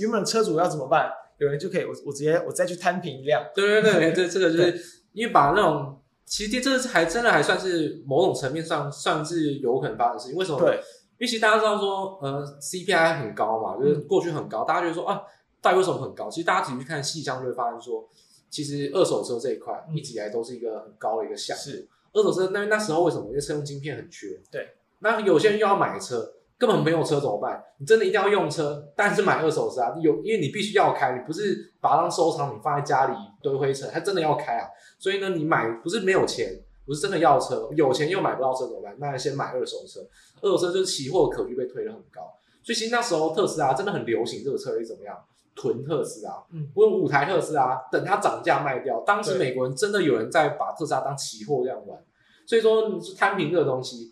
[0.00, 1.10] 原本的车主要怎么办？
[1.38, 3.42] 有人就可以，我我直接我再去摊平一辆。
[3.54, 4.80] 对对对，这这个就是
[5.12, 10.36] 因为把那种，其实这个还真的还算是某种层面上算是有可能发生的事情。
[10.36, 10.58] 为什么？
[10.58, 15.22] 对，因为其实大家知道说，呃，CPI 很高嘛，就是过去很高，嗯、大家觉得说啊，
[15.60, 16.30] 到底为什么很高？
[16.30, 18.08] 其实大家仔细去看细项就会发现说，
[18.50, 21.62] 其实二手车这一块一直以来都是一个很高的一个项目。
[21.62, 23.26] 是二手车，那那时候为什么？
[23.28, 24.28] 因为车用晶片很缺。
[24.50, 26.32] 对，那有些人又要买车。
[26.56, 27.62] 根本没有车怎么办？
[27.78, 33.12] 你真的一定要用车，但是买二手车啊，有因为你必须要开，你不是把它当收藏，品放在家里
[33.44, 34.66] 堆灰尘，它真的要开啊。
[34.98, 38.96] 所以呢，你买不是没有钱，不是真的要车，有钱又买不到车怎么办？
[38.98, 40.00] 那先买二手车，
[40.40, 42.22] 二手车就是期货可率被推得很高。
[42.62, 45.16] 所以其实那时候特斯拉真的很流行这个策略，怎么样？
[45.54, 49.00] 囤特斯拉，嗯，我有五台特斯拉，等它涨价卖掉。
[49.06, 51.96] 当时美国人真的有人在把特斯拉当期货这样玩，
[52.44, 54.10] 所以说你是摊平这个东西，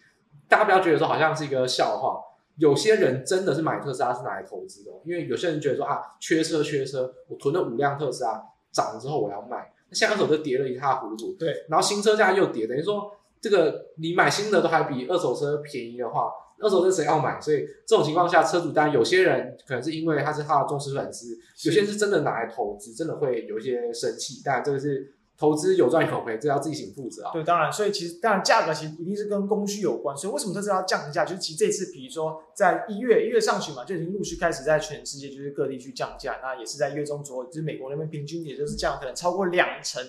[0.48, 2.20] 大家不要觉得说好像是一个笑话。
[2.58, 8.40] 有些人真的是买特斯拉是拿来投资的，因为有些人觉得说啊，缺车缺车，我囤了五辆特斯拉，
[8.72, 16.30] 涨了之后我要卖，那现在二手就跌了一塌糊涂，对，然后新车价又跌，等于说这个你买新的都还比二手车便宜的话，
[16.60, 17.40] 二手车谁要买？
[17.40, 25.14] 所以这种情况下，车主当然有些人可能是因为他是他的忠实粉丝，有些人是真的拿来投资，真的会有一些生气，但这个是。
[25.42, 27.32] 投资有赚有赔，这要自己请负责啊。
[27.32, 30.16] 对，当然，所以其实当然价格其实一定是跟供需有关。
[30.16, 31.24] 所以为什么特斯拉要降价？
[31.24, 36.38] 就是其实这次，比如说在一月一月上旬嘛，就已经陆续开始在全世界就是各地去降价。
[36.40, 40.00] 那也是在月中左右，就是美国那边平均也就是降可能超过两成。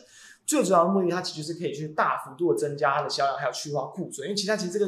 [0.46, 4.28] 最主要的目的，它其实是可以去大幅度的增加它的销量，还有去化库存。
[4.28, 4.88] 因为其实它其实这个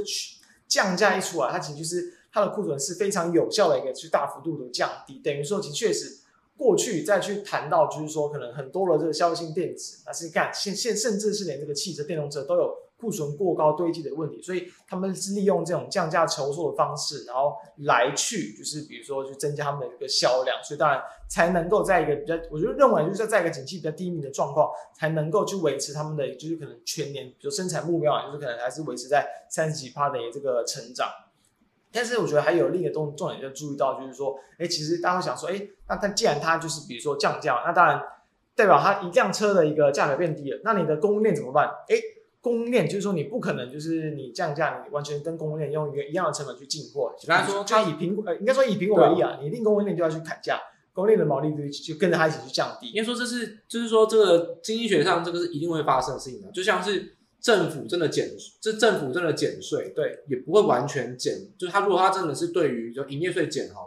[0.68, 5.20] 降价一出来，它其实就是它的库存是非常有效的一个去大幅度的降低。
[5.24, 6.20] 等于说，其实确实。
[6.58, 31.10] 过去再去谈到，就是说可能很多的这个消费性电子，那是干现现甚至是连这个汽车、电动车都有库存过高堆积的问题，所以他们是利用这种降价求售的方式，然后来去就是比如说去增加他们的一个销量，所以当然才能够在一个比较，我就认为就是在一个景气比较低迷的状况，才能够去维持他们的就是可能全年比如生产目标啊，就是可能还是维持在三十几趴的这个成长。
[31.96, 38.04] 但是我觉得还有另一个重重点要注意到，就是说，哎，其实大家会想说，哎，那它既然它就是比如说降价，那当然
[38.54, 41.70] 代表它一辆车的一个价格变低了，那你的供应链怎么办？
[41.88, 41.96] 哎，
[42.42, 47.16] 供应链就是说你不可能就是你降价，你完全跟供应链用一个一样的成本去进货。
[47.18, 50.60] 比方说，就以苹果，呃，应该说以苹果为例啊，你一定供应链就要去砍价，
[50.92, 52.90] 供应链的毛利率就跟着它一起去降低。
[52.90, 57.14] 应该说这是就是说这个经济学上这个是一定会发生的事情的，就像是。
[57.46, 58.28] 政府真的减，
[58.60, 61.48] 这政府真的减税，对，也不会完全减。
[61.60, 63.82] 就是他如果他真的是对于就营业税减哈，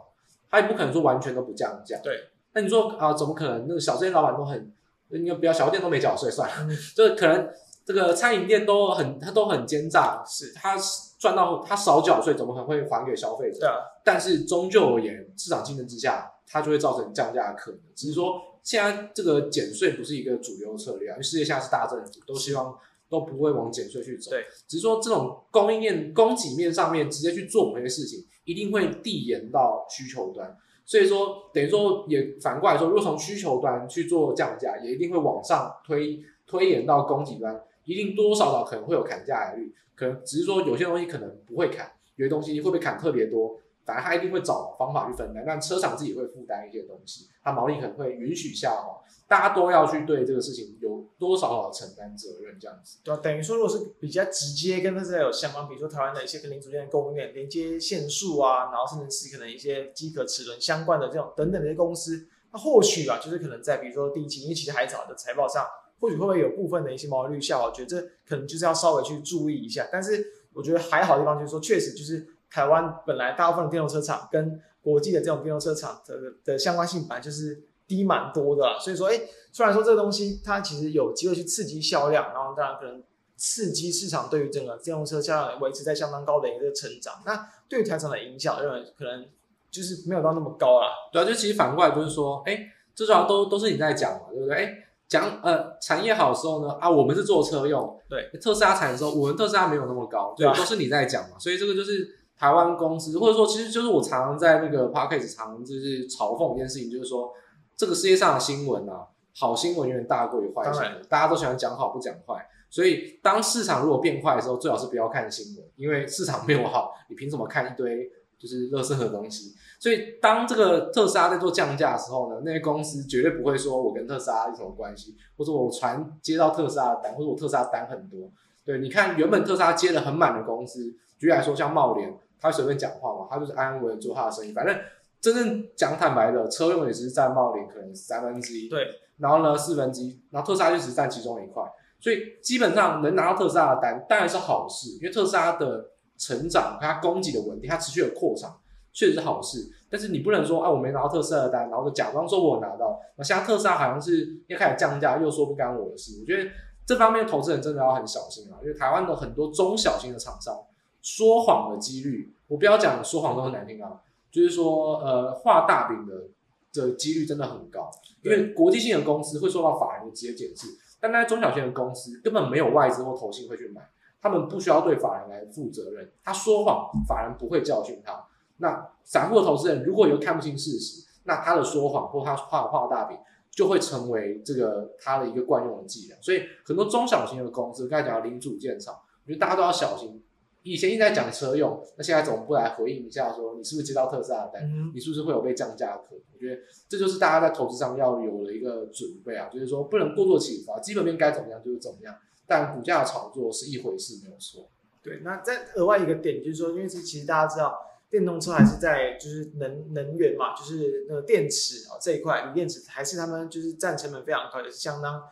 [0.49, 1.99] 他也不可能说完全都不降价。
[2.01, 3.67] 对，那你说啊，怎么可能？
[3.67, 4.73] 那个小店老板都很，
[5.09, 7.51] 你不要小店都没缴税算了，嗯、就是可能
[7.85, 10.77] 这个餐饮店都很，他都很奸诈，是他
[11.19, 13.59] 赚到他少缴税，怎么可能会还给消费者？
[13.59, 13.75] 对啊。
[14.05, 17.81] 但是终究而言，市场竞争之下，它就会造成降价的可能。
[17.97, 22.79] 只是说现在这个减税不是一个主流策略啊，因为世界下是大政府，都希望。
[23.09, 30.57] 都不会往减税去走，对，只是说这种供应链、供给面上面直接去做某些事情，一定会递延到需求端。
[30.85, 39.75] 所以说，等于说也反过来说，如果从需求端去做降价，也一定会往上推推延到供给端，一定多多少少可能会有砍价的率。
[39.95, 43.59] 可能只是说有些东西可能不会砍，有些东西会被砍特别多。
[43.85, 52.99] 反正他一定会找方法去分担，但车厂自己会负担一些东西，它毛利可能会允许下滑，大家都要去对这个事情有多少少承担责任，这样子。
[53.05, 65.67] 对，等于说，如果是比较直接跟特斯拉有相关，比如说台湾的一些跟零组件的供应链、连接线束啊，然后甚至是可能一些机壳齿轮相关的这种等等的一些公司，那或许啊，就是可能在比如说第一期，因为其实还早的财报上，
[66.01, 69.87] 或许会不会有部分的一些毛利率下滑，我觉得这可能就是要稍微去注意一下。
[69.93, 72.27] 但是我觉得还好的地方就是说，确实就是。
[72.51, 79.21] 台湾本来大部分的电动车厂跟国际的这种电动车厂的的相关性本来就是低蛮多的啦，所以说，哎，
[79.51, 83.03] 虽然说这个东西它其实有机会去刺激销量，然后当然可能
[83.37, 89.27] 刺激市场对于整个电动车销量维持在相当高的一个成长，那对于台厂的影响，认为可能
[89.71, 90.89] 就是没有到那么高啦。
[91.11, 94.55] 对啊，就其实反过来就是说，哎，这主要都都是你在讲嘛，对不对？
[94.55, 94.75] 哎，
[95.09, 102.17] 讲呃产业好的时候呢，啊，我们是做车用，对，特斯拉产的时候，我们特斯拉没有那么高，对，都是你在讲嘛，所以这个就是。
[102.41, 107.33] 台湾公司，或者说，其实就是我常常在那个 podcast 常常就是嘲讽一件事情，就是说，
[107.79, 119.55] 这个世界上的新闻啊，好新闻远远大过于坏新闻，大家都喜欢讲好不讲坏，所以当市场如果变坏的时候，最好是不要看新闻，因为市场没有好，你凭什么看一堆就是垃圾的东西。
[119.79, 128.29] 所以当这个特斯拉在做降价的时候呢，那些公司绝对不会说我跟特斯拉有什么关系，或者我传接到特斯拉的单，或者我特斯拉单很多。
[128.65, 134.53] 对，你看原本特斯拉接的很满的公司，举例来说像茂联，他随便讲话嘛，他就是安安稳稳做他的生意。
[134.53, 134.77] 反正
[135.21, 138.87] 真正讲坦白的，车用也是占茂林可能三分之一，对，
[139.19, 141.63] 然后呢四分之一，然后特斯拉就只占其中一块。
[142.01, 148.57] 所以基本上能拿到特斯拉的单当然是好事，因为特斯拉的成长、它供给的稳定、它持续的扩张，
[148.93, 149.69] 确实是好事。
[149.91, 153.01] 但是你不能说，啊，我没拿到特斯拉的单，然后就假装说我拿到。
[153.17, 156.21] 那现在特斯拉好像是又开始降价，又说不干我的事。
[156.21, 156.49] 我觉得
[156.87, 160.55] 这方面投资人真的要很小心啊，因为台湾的很多中小型的厂商
[161.03, 163.91] 说谎的几率，我不要讲说谎都很难听啊，
[164.31, 166.29] 就是说呃画大饼的
[166.73, 167.91] 的几率真的很高，
[168.23, 170.67] 因为国际性的公司会受到法人的直接检视。
[171.01, 173.81] 但那些中小型的公司根本没有外资或投信会去买，
[174.21, 176.11] 他们不需要对法人来负责任。
[176.25, 178.25] 他说谎，法人不会教训他。
[178.57, 183.17] 那散户的投资人如果有看不清事实，那他的说谎或他画画大饼
[183.51, 186.17] 就会成为这个他的一个惯用的伎俩。
[186.21, 188.93] 所以很多中小型的公司，刚才讲到零组件厂，
[189.25, 190.21] 我觉得大家都要小心。
[190.63, 194.65] 以前一直在讲车用，那现在怎么不来回应一下，说你是不是接到特斯拉的单？
[194.65, 196.21] 嗯、你是不是会有被降价的可能？
[196.35, 202.15] 我觉得这就是大家在投资上要有的一个准备啊，就是说不能过度启发，基本面该怎么样就是怎么样，
[202.47, 204.69] 但股价的炒作是一回事，没有错。
[205.03, 207.79] 对，那再额外一个点就是说，因为是其实大家知道，
[208.11, 215.23] 电动车还是在就是能能源嘛，就是那个电池啊这一块，锂电池还是他们就是占成本非常高，也是相当。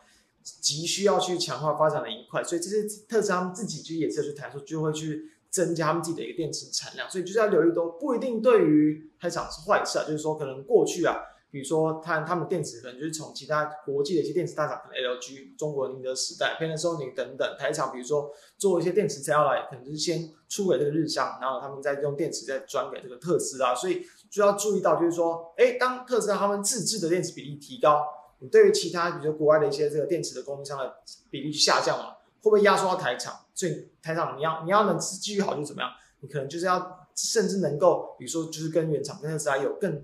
[0.61, 11.15] 急需要去强化发展的一块，所以这些特斯拉自己其实也是去谈说，就会去增加他们自己的一个电池产量，所以就是要留意都不一定对于台厂是坏事啊，就是说可能过去啊，
[11.49, 28.05] 比如说他他们电池可能就是从其他国际的一些电池大厂，可能 LG、中国宁德时代、Panasonic 等等台厂，比如说做一些电池材料来，可能就是先出给这个日商，然后他们再用电池再转给这个特斯拉，所以就要注意到就是说，哎，当特斯拉他们自制的电池比例提高。
[28.39, 30.97] 你对于其他，比如说国外的一些这个电池的供应商的
[31.29, 33.45] 比例下降嘛，会不会压缩到台厂？
[33.55, 35.89] 所以台厂你要你要能继续好就怎么样？
[36.19, 40.03] 你可能就是要甚至能够，比如说就是跟原厂跟特斯拉有更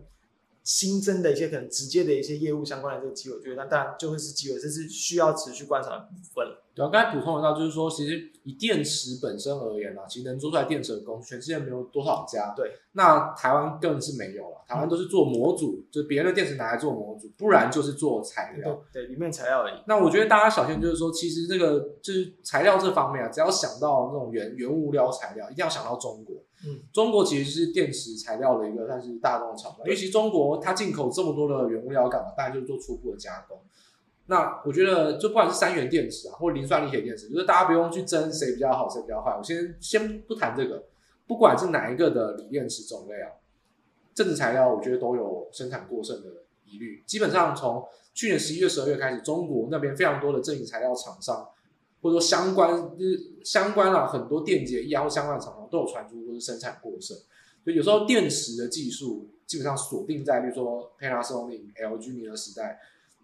[0.63, 6.62] 新增的一些可能直接的一些业务相关的这个机会，我觉得那当然就会是机会，这是需要持续观察的部分了。
[6.75, 12.53] 对啊，刚才补充一下，就是说，其实以电池本身而言啊，其实能做出来电池的公司，全世界没有多少家。
[12.55, 14.57] 对，那台湾更是没有了。
[14.65, 18.81] 台湾都是做模组，嗯、就是别人的电池拿来做模组，不然就是做材料。
[18.91, 19.73] 对，对里面材料而已。
[19.85, 26.37] 那我觉得大家小心，就是说，其实这个就是材料这方面啊，只要想到那种原原物料材料，一定要想到中国。
[26.65, 32.31] 嗯，中国其实是电池材料的一个算是大众厂商，尤其中国它进口这么多的原物料干嘛？
[32.35, 33.59] 当然就是做初步的加工。
[34.33, 39.35] 那我觉得，就不管是三元电池啊，或磷酸锂铁电池，就是大家不用去争谁比较好，谁比较坏。
[39.37, 40.85] 我先先不谈这个，
[41.27, 43.29] 不管是哪一个的锂电池种类啊，
[44.15, 46.29] 正极材料我觉得都有生产过剩的
[46.65, 47.03] 疑虑。
[47.05, 51.47] 基本上从去年十一月、十二月开始，中国那边非常多的正极材料厂商，
[52.01, 57.15] 或者说相关就是相关啊，很多电解液啊或相关的厂商都有传出都是生产过剩。
[57.63, 62.79] 所以有时候电池的技术基本上锁定在，比如说 Panasonic、LG、宁德时代。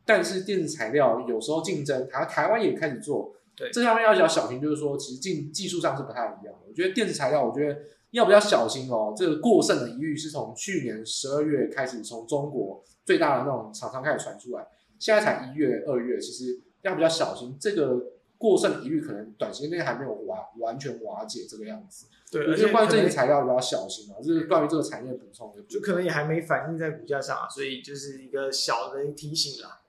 [0.09, 6.61] 但是电子材料有时候竞争，台台湾也开始做，对，这方面要比较小心，就是说其实技技术上是不太一样的。
[6.67, 9.13] 我觉得电子材料，我觉得要比较小心哦。
[9.15, 14.65] 这个过剩的疑虑是从去年十二月开始，从中国最大的那种厂商开始传出来，
[14.97, 17.55] 现在才一月、二月，其实要比较小心。
[17.59, 18.01] 这个
[18.39, 22.07] 过剩的疑虑可能短时间内还没有完完全瓦解这个样子。
[22.31, 29.81] 对，而且关于这些材料比较小心啊，就是关于这个产业补充的，就可能也还没反映在股价上啊，所以就是一个小的提醒啦。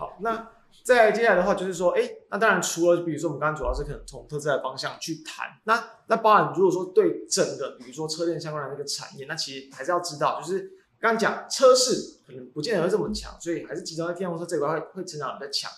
[0.00, 0.48] 好，那
[0.82, 10.60] 再接下来的话就是说，哎，那当然除了比如说我们刚刚主要是可能从特斯拉的方向去谈，那那包含如果说对整个比如说车电相关的那个产业，那其实还是要知道，就是
[10.98, 15.70] 刚刚讲车市可能不见得会这么强，所以还是集中在电动车这块会会成长的强。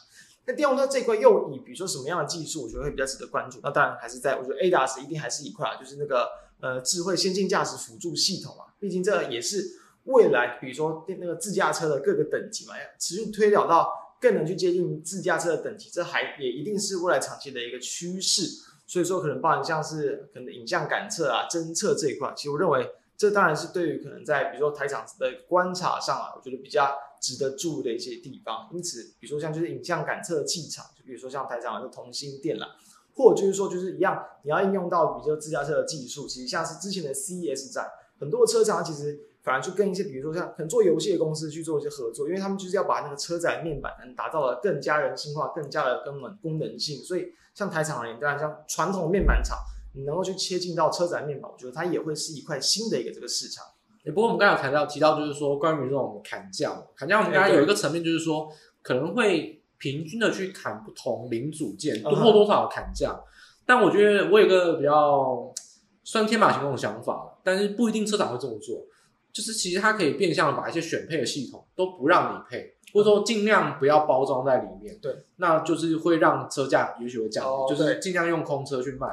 [0.46, 3.58] 那电动车这块又以比如说什么样的技术，我觉得会比较值得关注。
[3.61, 6.28] 那当然还是在我觉得 ADAS 一定还是一块啊，就是那个
[6.61, 13.98] 呃智慧先进驾驶辅助系统嘛，毕竟这也是未来比如说那个自驾车的各个等级嘛，持续推导到。
[14.22, 18.46] 更能去接近自驾车的等级，这还也一定是未来长期的一个趋势。
[18.87, 28.68] 所以说，可能包含像是可能影像感测啊、侦测这一块，其实我认为这当然是对于可能在比如说台厂的观察上啊，我觉得比较值得注意的一些地方。
[28.73, 32.66] 因此，比如说像就是影像感测器厂，就比如说像台厂的同心电缆，
[33.16, 37.88] 或者就是说就是一样，你要应用到比如说自驾车的技术，其实像是之前的 CES 展，
[38.20, 39.18] 很多的车厂其实。
[39.43, 46.99] 反而去跟一些，比如说像可能做游戏的公司去做一些合作，因为他们就是要把那个车载面板能打造的更加人性化，更加的根本功能性。
[46.99, 49.59] 所以像台厂而言，当然像传统面板厂，
[49.95, 53.65] 你能够去切进到车载面板，我觉得它也会是一块新的一个这个市场。
[54.05, 58.49] 不过我们刚才有谈到提到，就是说关于这种砍价，砍价我们刚才有一个层面，就是说
[58.81, 63.21] 可能会平均的去砍不同零组件，多或多少砍价。
[63.67, 65.53] 但我觉得我有一个比较
[66.05, 68.85] 算天马行空的想法，但是不一定车厂会这么做。
[69.33, 74.98] 就是其实它可以变相的把一些选配的系统都不让你配，或者说尽量不要包装在里面。
[75.00, 79.08] 对，那就是会让车价也许会降低，哦、就是尽量用空车去卖。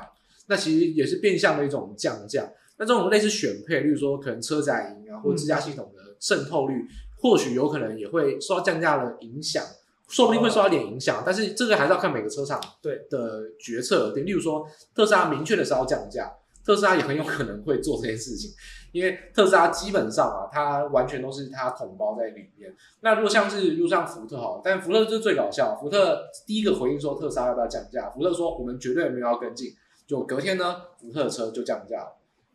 [0.48, 2.52] 那其实也是变相的一种降价。
[2.78, 6.88] 那这种类似选配，例如说可能车载萤啊，或者自驾系统的渗透率，嗯、
[7.22, 9.64] 或许有可能也会受到降价的影响，
[10.08, 11.20] 说不定会受到点影响。
[11.20, 14.12] 哦、但是这个还是要看每个车厂对的决策。
[14.12, 14.66] 对，例如说
[14.96, 16.32] 特斯拉明确的是要降价，
[16.66, 18.52] 特斯拉也很有可能会做这件事情。
[18.92, 22.74] 因为特斯拉基本上啊，它完全都是它统包在里面。
[23.02, 25.78] 那如果像是，如像福特好，但福特是最搞笑。
[25.80, 29.72] 福特第一个回应说特斯拉要不要降价，福特说我们绝对没有要跟进。
[30.08, 32.08] 就隔天呢，福特车就降价，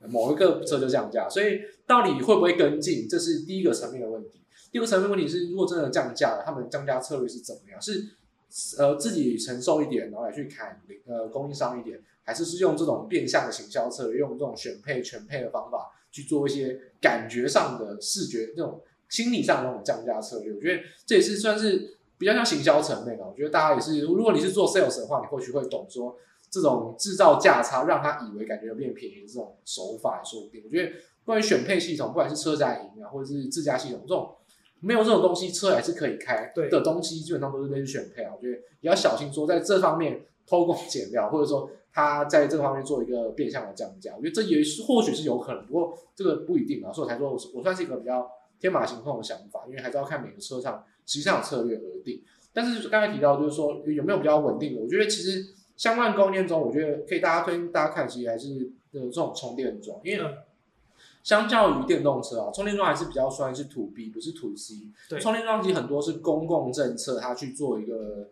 [0.09, 1.29] 某一个车就降价。
[1.29, 4.41] 所以到底会不会跟进，这是第一个层面的问题。
[4.73, 7.81] 第二个层面问题是，如果真的降价了，他们降价策略是怎么样？
[7.81, 8.05] 是
[8.77, 15.91] 呃自己承受一点，然后来去砍呃供应商一点，还是是用这种变相的行销策略，用这种选配全配的方法？
[16.15, 23.25] 去做一些感觉上的视觉那种心理上的那种降价策略，我觉得这也是算是比较像行销层面的。
[23.25, 26.17] 我觉得大家也是，如果你是做 sales 的话，你或许会懂说
[26.49, 30.63] 这种制造价差，让他以为感觉要变便宜的这种手法也，说不定。
[30.65, 30.93] 我觉得
[31.25, 34.37] 关于选配系统，不管是车载萤啊，或者是自驾系统这种
[34.79, 38.33] 没有这种东西，车还是可以开的东西，基本上都是类似选配啊。
[38.37, 41.69] 我觉得也要小心说在这方面偷工减料，或者说。
[41.95, 48.29] 他在这个方面做一个变相的降价，我觉得这也是或许是有可能，不过这个不一定啊，所以我才说我我算是一个比较
[48.59, 52.21] 天马行空的想法，因为还是要看每个车厂实际上的策略而定。
[52.53, 60.31] 但是刚才提到就是说有没有比较稳定的，我觉得其实相关供应链中，我觉得可以大家推荐大家看，其实还是呃这种充电桩，因为呢，
[61.23, 64.75] 相较于电动车啊，充电桩还是比较算是 to B 不是 to C。
[65.09, 68.31] 对，充电桩其实很多是公共政策，它去做一个。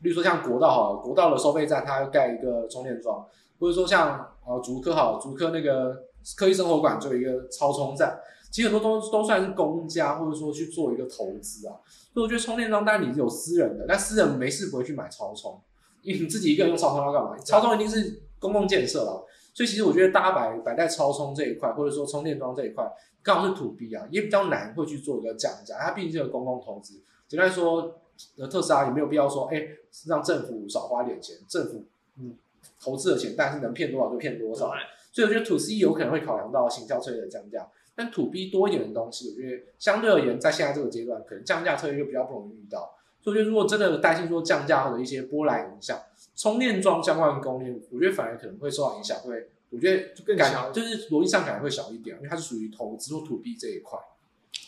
[0.00, 3.26] 例如说像国道哈，国道的收费站，它要盖一个充电桩，
[3.58, 6.04] 或者说像呃竹科哈，竹科那个
[6.36, 8.20] 科技生活馆做一个超充站，
[8.50, 11.74] 其实很多都都算是公家或者说去做一个投资啊。
[12.14, 15.60] 所以我觉得充电桩，当然你是有私人的，但私人没事不会去买超充，
[16.02, 17.36] 因为你自己一个人用超充要干嘛？
[17.38, 22.88] 超充一定是公共建设了，所以其实我觉得大家摆摆在超充这一块，或者说充电桩这一块，
[23.22, 27.02] 刚好是土逼啊，也比较难会去做一个降价，它毕竟是个公共投资。
[27.26, 27.98] 简单说。
[28.36, 31.84] 那特斯拉也没有必要说，哎、欸，让政府少花点钱，政府
[32.18, 32.36] 嗯
[32.80, 34.72] 投资的钱，但是能骗多少就骗多少。
[35.12, 42.94] 所以我觉得 To C 有可能会考量到行销策略的降价，但 To B 多一点的东西，我觉得相对而言，在现在这个阶段，可能降价策略就比较不容易遇到。
[43.20, 46.00] 所以我觉得如果真的担心说降价或者一些波澜影响，
[46.36, 53.98] 充电桩相关的供应链，我觉得反而可能会受到影响，会我觉得就更小，就是逻辑上可能会小一点，因为它是属于投资或 To B 这一块。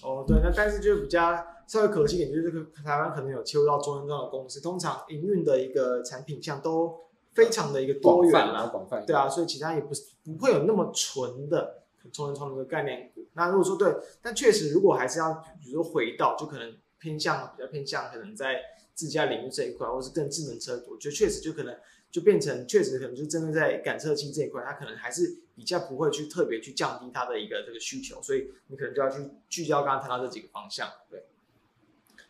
[0.03, 6.99] 哦，对，那但是就比较稍微可惜一点，就是这个台湾可能有切入到充电桩的公司，通常营运的一个产品项都
[7.35, 11.83] 非常的一个多元啊，广泛，对啊，所以其他也不是不会有那么纯的
[12.13, 13.27] 充电桩的一个概念股。
[13.35, 18.61] 那如果说对，但确实如果还是要比如说回到，就可能偏向比较偏向可能在
[18.95, 21.77] 自驾领域这一块，或是更智能车，我觉得确实就可能。
[22.11, 29.19] 就变成确实可能就真的在感测器这一块，它可能还是比较不会去特别去降低它的一个这个需求，所以你可能就要去
[29.51, 30.89] 聚焦刚刚谈到这几个方向。
[31.11, 31.27] 对，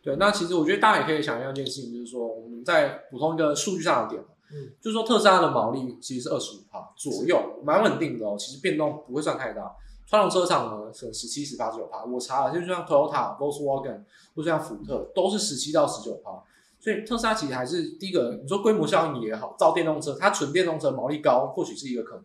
[0.02, 4.20] 对，那其实我觉得大家也可以想象一件事情，就是说我们在补充一个数据上的点，
[4.50, 9.76] 嗯，就是说特斯拉的毛利其实是二十五趴左右，蛮稳定的哦，其实变动不会算太大。
[10.08, 14.02] 传统车厂呢是十七、十八、十九趴，我查了，就像 Toyota、Volkswagen
[14.34, 16.42] 或者像福特都是十七到十九趴。
[16.82, 22.24] 所以特斯拉其实还是第一个，你说规模效应也好，造电动车，它纯电动车毛利高，或许是一个可能。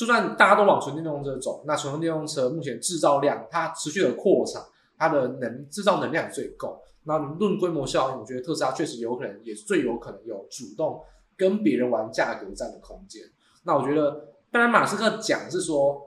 [0.00, 4.62] 就算大家都往纯电动车走，那纯电动车目前制造量它持续的扩产，
[4.96, 6.80] 它的能制造能量最够。
[7.04, 11.02] 那论规模效应，我觉得特斯拉确实有可能，也最有可能有主动
[11.36, 13.22] 跟别人玩价格战的空间。
[13.64, 16.06] 那我觉得，当然马斯克讲是说。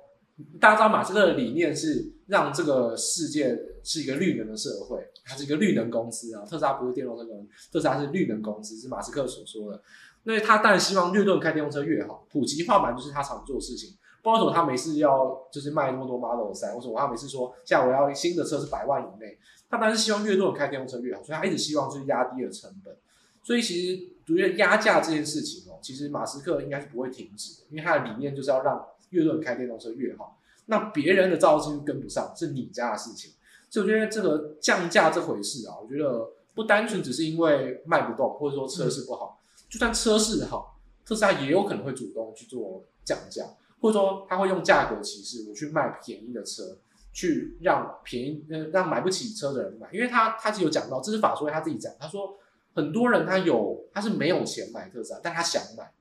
[0.60, 6.44] 大家知道马斯克的理念是让这个世界是一个绿能的社会，它是一个绿能公司啊。
[6.44, 9.80] 特斯拉不是电动车公司，特斯拉是绿能公司，是马斯克所说的。
[10.24, 13.96] 那他当然希望越多人开电动车越好，普及化嘛，就是他常做的事情。
[14.22, 19.38] 不知道为什么他每次要就是卖那么多 Model 3，为什么他每次说现在我要新的车是百万以内？
[19.70, 22.96] 他当然是希望越多人开电动车越好，所以他一直希望就是压低了成本。
[23.44, 28.86] 所以其实我觉得压价这件事情哦，其实马斯克应该是不会停止的，因为他的理念就是要让。
[29.10, 33.32] 越多人开电动车越好，那别人的造车跟不上是你家的事情。
[33.70, 39.38] 所以我觉得这个降价这回事啊，我觉得不单纯只是因为卖不动，或者说车是不好，
[39.74, 43.44] 就算车市好，特斯拉也有可能会主动去做降价，
[43.82, 46.78] 或者说他会用价格歧视，我去卖便宜的车，
[47.12, 52.38] 去让便宜呃让买不起车的人买，因为他他其实有讲到，这是法说他自己讲，他说
[52.76, 55.92] 很多人他有他是没有钱买特斯拉，但他想买，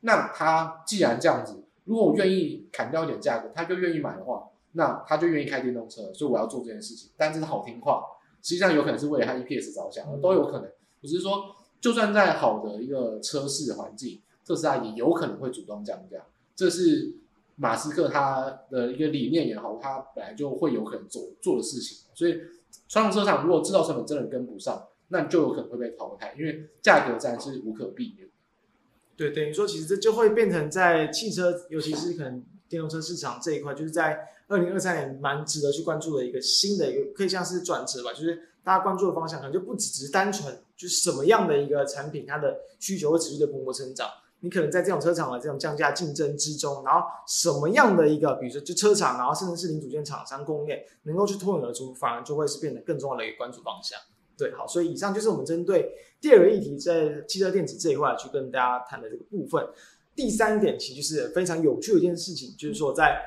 [0.00, 8.02] 那他既然这样子，如果我愿意砍掉一点价格，他就愿意买的话，那他就愿意开电动车，所以我要做这件事情，但这是好听话。
[8.42, 10.70] 实际上有可能是为了他 EPS 着想，都有可能。
[11.02, 16.26] 我只是说，就算在好的一个车市环境，特斯拉也有可能会主动降价。
[16.54, 17.14] 这是
[17.56, 21.98] 马斯克他的一个理念也好，他本来就会有可能做做的事情。
[22.14, 22.38] 所以，
[22.88, 28.28] 传统车厂如果制造成本真的跟不上，那就有可能会被淘汰，因为价格战是无可避免。
[29.16, 34.28] 对，等于说其实这就会变成在汽车，尤其是可能电动车市场这一块，就是在。
[34.50, 44.08] 二零二三年蛮值得去关注的一个新的一个可以像是转折吧，就是大家关注的方向可能就不只只是单纯就是什么样的一个产品，它的需求会持续的蓬勃成长。
[44.42, 53.98] 你可能在这种车厂的这种降价竞争之中，然后什么样的一个，比如说就车厂，然后甚至是零组件厂商供应链能够去脱颖而出，反而就会是变得更重要的一个关注方向。
[54.38, 59.66] 对，好，所以以上就是我们针对第二个议题，在汽车电子这一块去跟大家谈的这个部分。
[60.14, 63.20] 第三点其实就是非常有趣的一件事情，就是说在。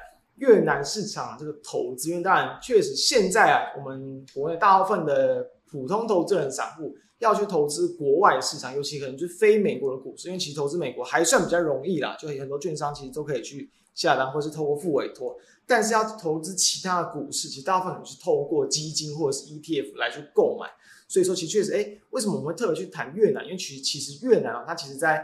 [0.43, 15.33] 越南市场这个投资，因为当然确实现在啊，我们国内大部分的普通投资人散户要去投资国外市场，尤其可能就是非美国的股市，因为其实投资美国还算比较容易啦，就很多券商其实都可以去下单，或是透过付委托。
[15.65, 20.67] 但是要投资其他的股市，其实大部分可能是透过基金或者是 ETF 来去购买。
[21.07, 23.45] 所以说，其实确实，哎，为什么我们会特别去谈越南？
[23.45, 25.23] 因为其实其实越南啊，它其实在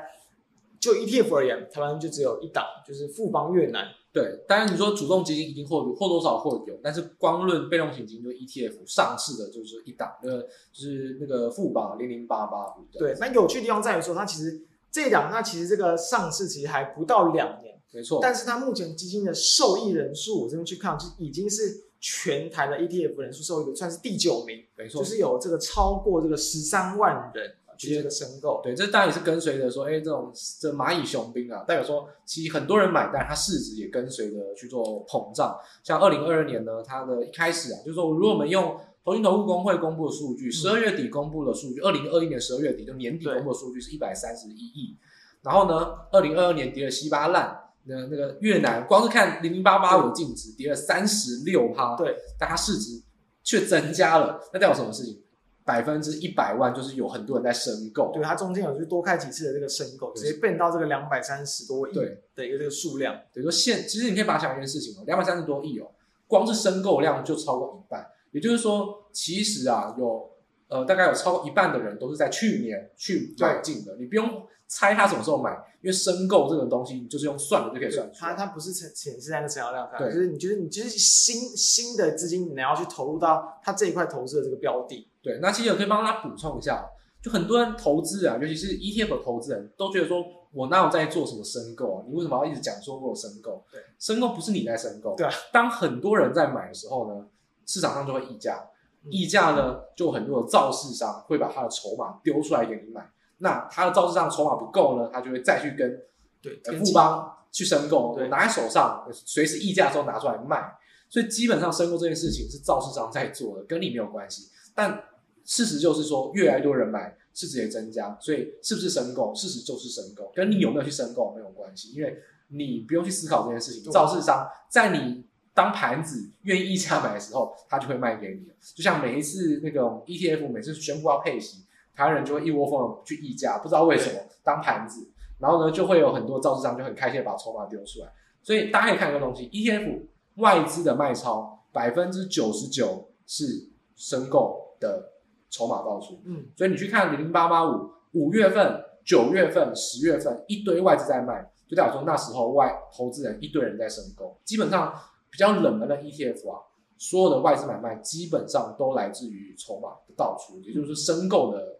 [0.79, 3.85] 就 ETF 而言，台湾就只有一档，就是富邦越南。
[4.11, 12.87] 对，当然你说主动基金一定或或多少或有，但是光论被动型基金，就 ETF 上市的就是一档，那就是那个富宝零零八八五。
[12.91, 18.19] 对，那有趣的地方在于说，它其实这一档，它其实这个上市其实还不到两年，没错。
[18.19, 27.55] 但是它目前基金的受益人数，我这边去看，就已经是全台的 ETF 人数受益的算是第九名，没错，就是有这个超过这个十三万人。
[27.79, 35.57] 直接的申购，对，这当然也是跟随着说，哎，这种这蚂蚁雄兵啊，代表说，其实很多人买单，它市值也跟随着去做膨胀。
[35.81, 44.97] 像二零二二年呢，它的一开始啊，就是说，如果我们用投信投顾公会公布的数据，十二月底公布的数据，二零二一年十二月底就年底公布的数据是一百三十一亿。
[45.41, 53.01] 然后呢，二零二二年跌了稀巴烂，那那个越南光是看零零八八五净值跌了三十六趴，对，但它市值
[53.41, 55.21] 却增加了，那代表什么事情？
[55.69, 63.15] 百分之一百万就是有很多人在申购，对，它中间有去多开几次的这个申购，直接变到这个两百三十多亿的一个这个数量。
[63.31, 65.85] 比如说现其实你可以把它想一件事情哦，两百三十多亿哦，
[66.25, 70.31] 光是申购量就超过一半，也就是说，其实啊有
[70.69, 75.51] 呃大概有超过一半的人都是在去年去买进的，你不用猜他什么时候买，
[75.81, 85.09] 因为申购这种东西你就是用算的就可以算出来，它它不是显显示在那个成交量上，对，就是你觉得你就是新新的资金你要去投入到它这一块投资的这个标的。
[85.23, 86.87] 对，那其实我可以帮他补充一下，
[87.21, 92.03] 就很多人投资啊，尤其是 ETF 的投资人都觉得说，我哪有在做什么申购啊？
[92.07, 93.65] 你为什么要一直讲说我有申购？
[93.71, 95.15] 对，申购不是你在申购。
[95.15, 97.25] 对，啊当很多人在买的时候呢，
[97.65, 98.63] 市场上就会溢价，
[99.09, 103.09] 溢价呢，就很多的造市商会把他的筹码丢出来给你买。
[103.39, 106.01] 那他的造市商筹码不够呢，他就会再去跟
[106.41, 110.75] 对富邦去申购，对，拿在手上，随时溢价的时候拿出来卖。
[111.09, 114.49] 所以基本上申购这件事情是造市商在做的，跟你没有关系。
[114.75, 115.05] 但
[115.43, 119.33] 事实就是说，越来越多人买，市值也增加，所以是不是申购？
[119.33, 123.91] 事实就是申购，跟你有没有去申购没有关系，因为你不用去思考这件事情。
[123.91, 128.47] 造市商在你当盘子愿意溢价买的时候，他就会卖给你。
[128.75, 131.65] 就像每一次那个 ETF 每次宣布要配息，
[131.95, 135.09] 台湾人就会一窝蜂的去议价，不知道为什么当盘子，
[135.39, 138.11] 然后呢就会有很多造市商就很开心的把筹码丢出来。
[138.41, 140.01] 所以大家可以看一个东西，ETF
[140.35, 145.13] 外资的卖超百分之九十九是申购的。
[145.51, 154.39] 筹码爆出，嗯，所以你去看零零八八五，五月份、九月份、十月份一堆外资在卖，就代表说那时候外投资人一堆人在申购。
[154.45, 154.93] 基本上
[155.31, 156.61] 比较冷门的 ETF 啊，
[156.99, 161.78] 所有的外资买卖基本上都来自于筹码的倒出，也就是申购的，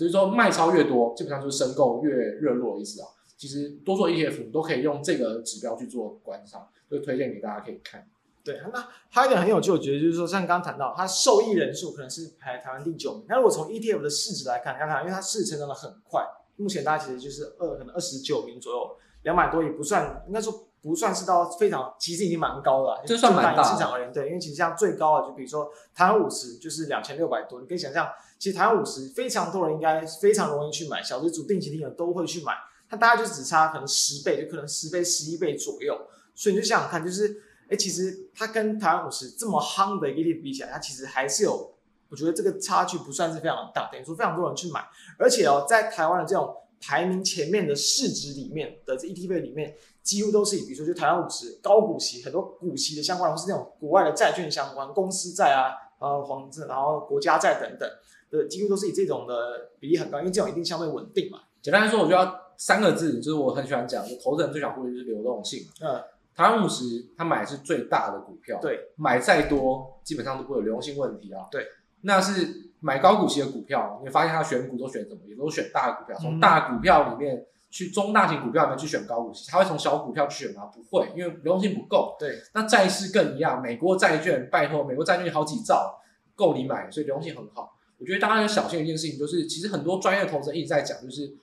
[0.00, 3.08] 就是说卖超越多，基本上就是申购越热络的意思啊。
[3.36, 8.06] 其实多做 ETF 你都可以用这个指标去做观察，就推荐给大家可以看。
[8.42, 13.24] 对，那还有一点很有趣，我觉得就是说，像刚刚谈到，它受益人数可能是排台湾第九名。
[13.28, 16.26] 那如果从 ETF 的市值来看，看看，因为它市值成长的很快，
[16.56, 23.62] 目前大家其实就是二可能二十九名左右，两百多也不算，应该说不算是到非常，其实已经蛮高了，就算蛮大。
[23.62, 28.08] 市场而言，对，因为其实像最高的，就比如说台湾五十就是两千六百多，你可以想象，
[28.40, 32.54] 其实台湾五十非常多人应该非常容易去买，小资主定期定额都会去买。
[32.88, 35.94] 它大概就只差可能十倍，就可能十倍、十一倍左右。
[36.34, 41.70] 所以你就想想看，就是哎，其实它跟台湾五十这么夯的一个 ETF 比起来，它其实还是有，
[42.08, 44.82] 我觉得这个差距不算是非常大，等于说非常多人去买，
[45.18, 57.88] 而且哦，在台湾的这种排名前面的市值里面的这 ETF 里面，几乎都是以比如说就台湾五十高股息，很多股息的相关，或是那种国外的债券相关，公司债啊，呃，房子，然后国家债等等。
[58.30, 61.40] 对，几乎都是以这种的比例很高，因为这种一定相对稳定嘛。
[61.60, 65.66] 简单来说，我就要三个字，就是我很喜欢讲，就投资人最想顾虑就是流动性。
[65.80, 66.00] 嗯，
[66.34, 71.48] 台湾五十，他买的是最大的股票，对，买再多基本上都不会有流动性问题啊。
[71.50, 71.66] 对，
[72.02, 75.20] 那是买高股息的股票，你会发现他选股都选什么？
[75.26, 80.64] 也都选大股票，从大股票里面去中大型股票里面去选高股息，他会从小股票去选吗？
[80.66, 82.16] 不会，因为流动性不够。
[82.18, 86.00] 对，那债市更一样，美国债券，拜托，美国债券好几兆
[86.34, 87.76] 够你买，所以流动性很好。
[88.00, 91.36] 我觉得大家要小心一件事情，就是其实很多专业投资人一直在讲，就是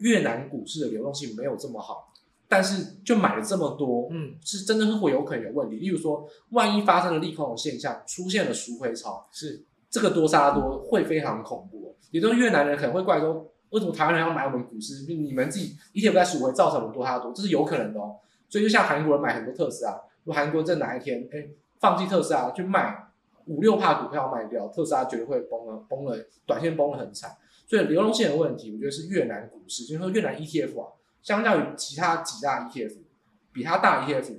[0.00, 2.12] 越南股市的流动性没有这么好，
[2.46, 5.76] 但是就买了这么多，嗯，是真的是会有可能有问题。
[5.76, 11.96] 例如说，万一发生了利空的现象，出现了赎回潮，是这个多杀多会非常恐怖。
[12.10, 15.06] 也就是越南人可能会怪说，为什么台湾人要买我们股市？
[15.08, 18.16] 你们自己一天不在赎回，造成我们多杀多，这是有可能的哦。
[18.50, 19.92] 所以就像韩国人买很多特斯拉，
[20.24, 21.48] 如果韩国在哪一天哎
[21.80, 23.05] 放弃特斯拉去卖。
[23.46, 27.36] 五六帕股票卖掉，特斯拉绝对会崩了，崩了，短线崩了很惨。
[27.66, 32.96] 所以流动性的问题，我觉得是越南股市，就是说越南 ETF 啊，相较于其他几大 ETF，
[33.52, 34.36] 比它大 ETF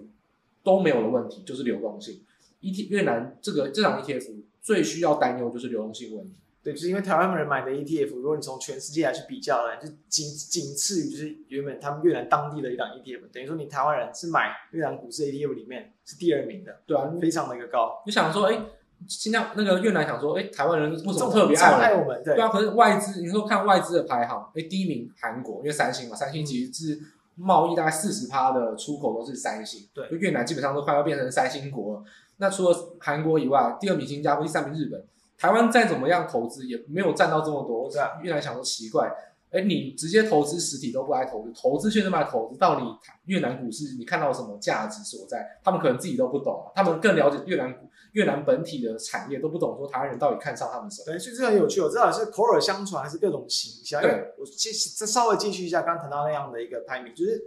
[0.63, 2.23] 都没有的问题，就是流动性。
[2.61, 6.39] ETF 越南这个这档 ETF 最需要担忧就是流动性问题。
[6.63, 18.01] 对，就是因为台湾人买的 ETF，如果你从全世界来去比较呢，就仅仅次于就是原本他们越南当地的一档 ETF，等于说你台湾人是买越南股市 ETF 里面是第二名的，对啊，非常的一个高。
[18.05, 18.61] 你想说，哎？
[19.07, 22.23] 现在那个越南想说，哎，台湾人为什么特别爱我们？
[22.23, 26.99] 对，啊，可是外资，你说看外资的排行，哎，第一名韩国，因为三星嘛，三星其实是
[27.35, 32.03] 贸易大概四十趴的出口都是三星，对，就越南基本上都快要变成三星国了。
[32.37, 35.03] 那除了韩国以外，第二名新加坡，第三名日本，
[35.37, 37.89] 台湾再怎么样投资也没有占到这么多。
[37.89, 39.09] 对啊，越南想说奇怪，
[39.51, 42.83] 哎，你直接投资实体都不爱投资，投资却那么爱投资，到底
[43.25, 45.57] 越南股市你看到什么价值所在？
[45.63, 47.86] 他们可能自己都不懂啊，他们更了解越南股。
[48.13, 51.05] 越南本体的产业都不懂，说台湾人到底看上他们什么？
[51.05, 51.81] 对，所以这很有趣。
[51.81, 54.01] 我知道是口耳相传，还是各种形象。
[54.01, 57.41] 对，我继续再稍微继续一下刚刚谈到那样的一个排名，就是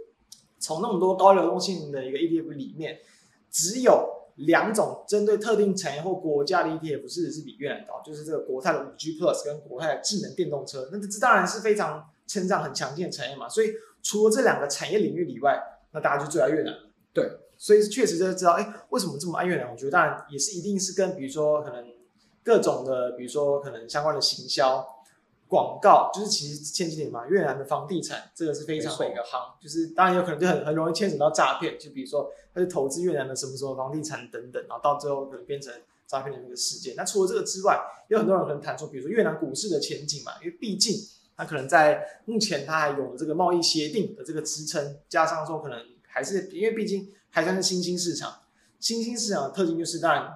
[0.59, 2.99] 从那么多高流动性的一个 ETF 里面，
[3.49, 10.89] 只有两种针对特定产业或国家的 ETF 市值是比越南高，就是这个国泰的五 G Plus 跟国泰的智能电动车。
[10.91, 13.49] 那这当然是非常成长很强劲的产业嘛。
[13.49, 16.73] 所以除了这两个产业领域以外，那大家就最爱越南。
[17.13, 17.29] 对。
[17.61, 19.69] 所以确实就知道，哎，为什么这么爱越南？
[19.69, 21.93] 我觉得当然也是一定是跟比如说可能
[22.43, 24.83] 各种的，比如说可能相关的行销
[25.47, 35.71] 广告，就是其实前几年嘛，越南的房地产这个是非常的一个夯，就是当然有可能就很很容易牵扯到诈骗，就比如说他是投资越南的什么什么房地产等等，然后到最后可能变成
[36.07, 36.95] 诈骗的那个事件。
[36.97, 40.95] 那除了这个之外，有很多人可能谈说，比如说越南股市的前景嘛，因为毕竟
[41.37, 47.07] 它可能在目前它还有这个贸易协定的这个支撑，加上说可能还是因为毕竟。
[47.31, 48.31] 还算是新兴市场，
[48.79, 50.31] 新兴市场的特性就是当然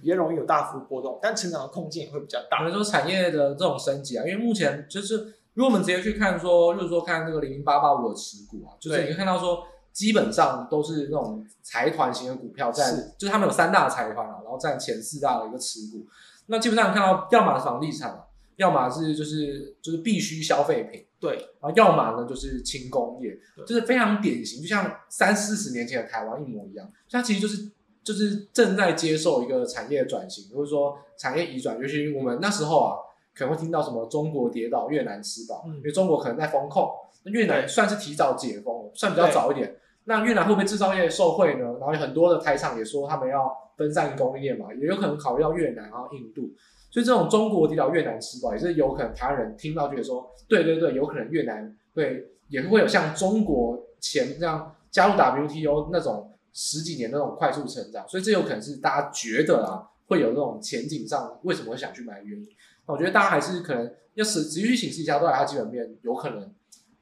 [0.00, 2.60] 比较容易有大幅波动，但成长的空间也会比较大。
[2.60, 16.06] 比如说产业的这种升级啊，因为目前就是如果我们直接去看说，就是说看那个零零八八五的持股啊，就是你会看到说基本上都是那种财团型的股票占，就是他们有三大财团啊，然后占前四大的一个持股。
[16.48, 18.24] 那基本上看到要么是房地产啊，
[18.56, 21.05] 要么是就是就是必须消费品。
[21.18, 23.36] 对，然后要么呢就是轻工业，
[23.66, 26.86] 就是非常典型，就像三四十年前的台湾一模一样。
[27.10, 27.70] 它其实就是
[28.04, 31.78] 就是正在接受一个产业转型，或者说产业移转。
[31.80, 32.96] 尤其我们那时候啊，
[33.34, 36.90] 可能会听到什么中国跌倒，越南吃饱，嗯、因为中国可能在封控，
[37.24, 39.74] 那越南算是提早解封，算比较早一点。
[40.04, 41.64] 那越南会不会制造业受惠呢？
[41.80, 46.50] 然后有很多的台厂也说他们要分散工业嘛，也有可能考虑到越南然后印度。
[46.96, 62.48] 所以这种中国跌倒越南吃饱，也是有可能台湾人听到觉得说，对对对，有可能越南会也会有像中国前这样加入 WTO 那种十几年那种快速成长，所以这有可能是大家觉得啊会有那种前景上为什么会想去买的原因。
[62.86, 66.50] 那我觉得大家还是可能要实仔细去审视一下，到底它基本面有可能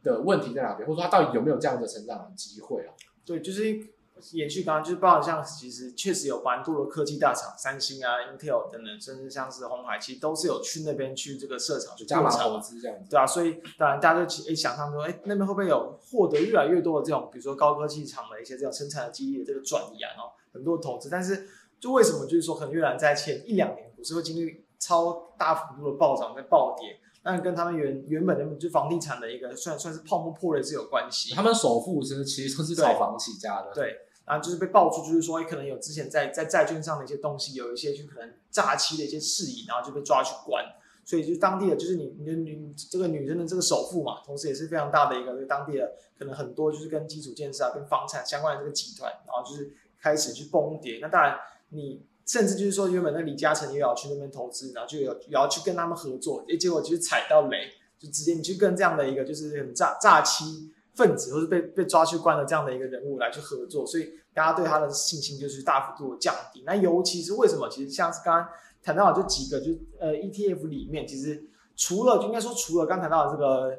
[0.03, 2.93] 的问题在哪边，或者说它到底有没有这样的成长的机会啊？
[3.25, 3.94] 对，就是。
[4.33, 21.49] 延续刚刚就是包括像其实确实有蛮多的科技大厂，三星啊、Intel 等等，甚至像是鸿海，其实都是有去那边去这个设厂去加码投资这样子，对啊，所以当然大家就诶想象说，哎，那边会不会有获得越来越多的这种，比如说高科技厂的一些这种生产的基地的这个转移啊，哦，很多投资，但是
[21.81, 31.35] 就为什么就是说可能越南在前一两年股市会经历超大幅度的暴涨跟暴跌，但跟他们原原本的就房地产的一个算算是泡沫破裂是有关系。
[31.35, 40.65] 他们首富其实其实都是炒房起家的，对，然后就是被爆出就是说，可能有之前在在债券上的一些东西有一些就可能诈欺的一些事宜，然后就被抓去关。
[41.07, 49.71] 所以就当地的就是你你女这个女生的这个首富嘛，同时也是非常大的一个就当地的可能很多就是跟基础建设啊、跟房产相关的这个集团，然后就是
[50.01, 51.01] 开始去崩跌。
[51.03, 57.69] 那当然你甚至就是说原本那李嘉诚也要去那边投资，然后就有也要去跟他们合作，诶，结果就是踩到雷，
[57.99, 66.63] 就直接你去跟这样的一个就是很诈诈欺分子或是被被抓去关的这样的一个人物来去合作，所以大家对他的信心就是大幅度的降低。
[66.67, 67.69] 那尤其是为什么？
[67.69, 68.49] 其实像是刚刚。
[68.87, 71.43] 谈到的这几个，就呃 ETF 里面，其实
[71.75, 73.75] 除了就应该说除了刚谈到的这个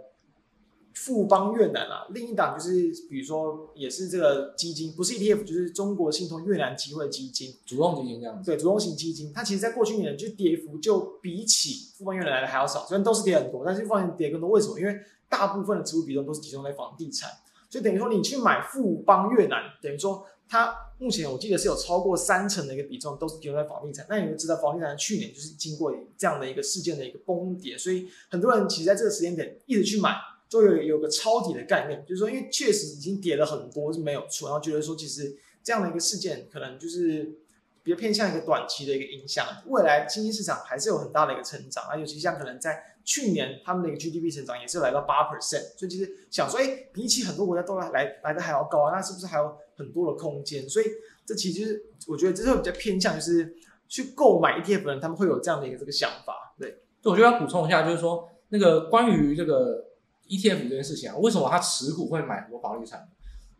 [0.95, 8.49] 富邦越南啊，另一档就是比如说也是这个基金，不是 ETF，就是中国信托越南机会基金，主动基金这样子。
[8.49, 14.49] 对，主动型基金，它其实在过去一年就跌幅就比起富邦越南来的还要少，虽然都是跌很多，但是富邦越南跌更多。
[14.49, 14.79] 为什么？
[14.79, 14.97] 因为
[15.29, 17.29] 大部分的持股比重都是集中在房地产，
[17.69, 20.75] 所以等于说你去买富邦越南，等于说它。
[20.97, 30.15] 目前我记得是有超过三成的一个比重都是集中在房地产，那你们知道房地产去年就是经过这样的一个事件的一个崩跌，所以很多人其实在这个时间点一直去买，
[30.55, 37.37] 都有有个抄底的概念，就是说因为确实已经跌了很多是没有错，然后觉得说其实这样的一个事件可能就是
[37.83, 50.67] 比较偏向一个短期的一个影响，未来新兴市场还是有很大的一个成长，啊，尤其像可能在去年他们的一个 GDP 成长也是来到八 percent，所以其实想说，哎，比起很多国家都来来来的还要高啊，那是不是还有很多的空间？
[50.67, 50.85] 所以。
[51.27, 53.51] 这其实我觉得这是比较偏向，就是
[53.87, 56.53] 去购买 ETF 的人，他们会有这样的一个这个想法。
[56.59, 59.83] 对，我觉得要补充一下，就是说那个关于这个
[60.27, 63.07] ETF 这件事情啊，为什么他持股会买很多房地产？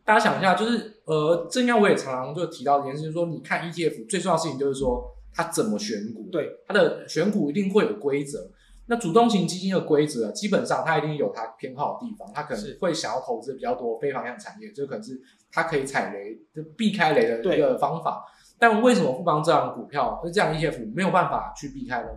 [0.04, 5.04] 大家想一下，就是呃，这应该我也常常就提到一件事，就是说你看 ETF 最重要的事情就是说
[5.34, 8.50] 它怎么选股，对，它的选股一定会有规则。
[8.88, 18.24] 那主动型基金的规则，基本上它一定有它偏好的地方，它可能会想要投资比较多非方向产业，就可能是它可以踩雷就避开雷的一个方法。
[18.60, 22.08] 但为什么富邦这样的股票，这样 ETF 没有办法去避开呢？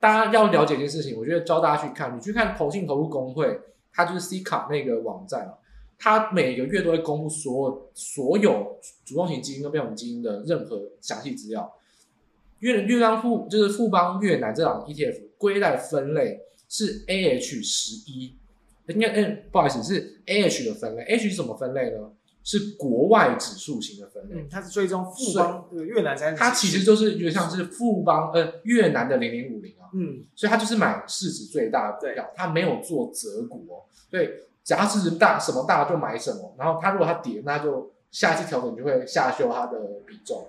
[0.00, 3.56] 大家要了解一件事情，我觉得教大家去看，你去看投信投入公会，
[3.92, 5.54] 它就是 C 卡那个网站啊，
[5.98, 11.72] 它每个月都会公布所有所有主动型基金跟被动型基金的任何详细资料。
[12.60, 18.34] 越越南富就是富邦越南这档 ETF 归类分类是 AH 十一，
[18.88, 22.12] 应该嗯不好意思是 AH 的分类，AH 是什么分类呢？
[22.42, 34.28] 是国外指数型的分类，嗯，它是追踪富邦越南在，它其实就是有点像是富邦呃越南的零零五零啊，嗯，所以它就是买市值最大的股票，它没有做择股哦，所以，
[34.64, 40.48] 只要市值大什么大就买什么，然后它如果它跌，那就下一次调整就会下修它的比重，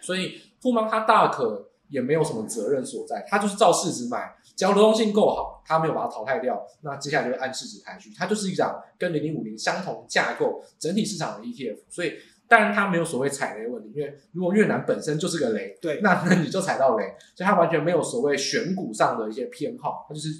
[0.00, 0.40] 所以。
[0.58, 12.14] 富邦它大可也没有什么责任所在，它就是照市值买，只要流动性够好，它没有把它淘汰掉，那接下来就会按市值排序，它就是一张跟零零五零相同架构整体市场的 ETF，所以
[12.48, 20.30] 当然它没有所谓踩雷问题，因为如果越南本身就是个雷，对，那那你就踩到雷，所以它完全没有所谓选股上的一些偏好，它就是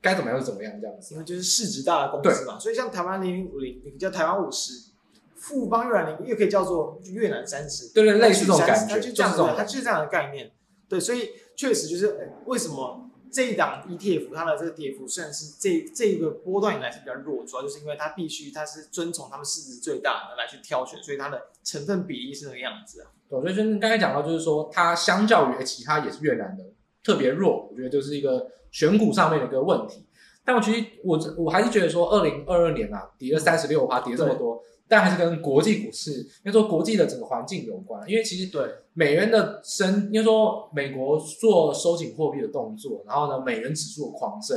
[0.00, 4.92] 该怎么样就怎么样这样子，因为就是市值大的公司嘛，所以像台湾零零五零，你叫台湾五十。
[5.34, 10.52] 富邦越南，又可以叫做越南三十，对对，类似这种感觉，它就这样子，它就是这样的概念。
[10.88, 23.10] 对，所以确实就是为什么这一档 ETF 它的这个跌幅虽然是这这个波段以来是比较弱，主要就是因为它必须它是遵从他们市值最大的来去挑选，所以它的成分比例是那个样子啊。
[23.30, 26.62] 对，所以就刚才讲到，就是说它相较于其他也是越南的
[27.02, 30.04] 特别弱，我觉得就是一个选股上面的一个问题。
[30.44, 34.62] 但我其实我我还是觉得说，二零二二年啊，跌了三十六趴，跌这么多。
[34.92, 38.06] 但还是跟国际股市，应该说国际的整个环境有关。
[38.06, 38.62] 因为其实对
[38.92, 44.54] 美元的升，应该说美国做收紧货币的动作，然后呢，美元指数的狂升，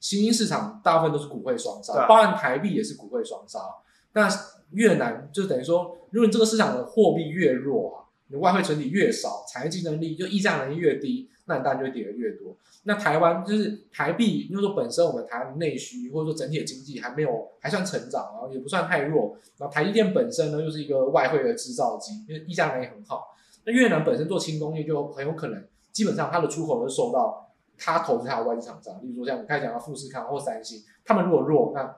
[0.00, 3.60] 新兴市场大部分都是股汇双杀，包含台币也是股汇双杀。
[4.12, 4.28] 那
[4.72, 12.54] 越南就等于说，如果你这个市场的货币越弱啊，你外汇存底越少，产业竞争力就溢价能力越低，那你当然就会跌得越多。
[12.84, 19.36] 那台湾就是台币，因为说本身我们台湾的内需或者说整体的经济还没有还算成长，然后也不算太弱。
[19.58, 23.34] 然后台积电本身呢又是一个外汇的制造机，因为议价能力很好。
[23.64, 31.96] 那越南本身做轻工业就很有可能，基本上它的出口会受到它投资它的外资厂商，例如说像我刚才讲到富士康或三星，他们如果弱，那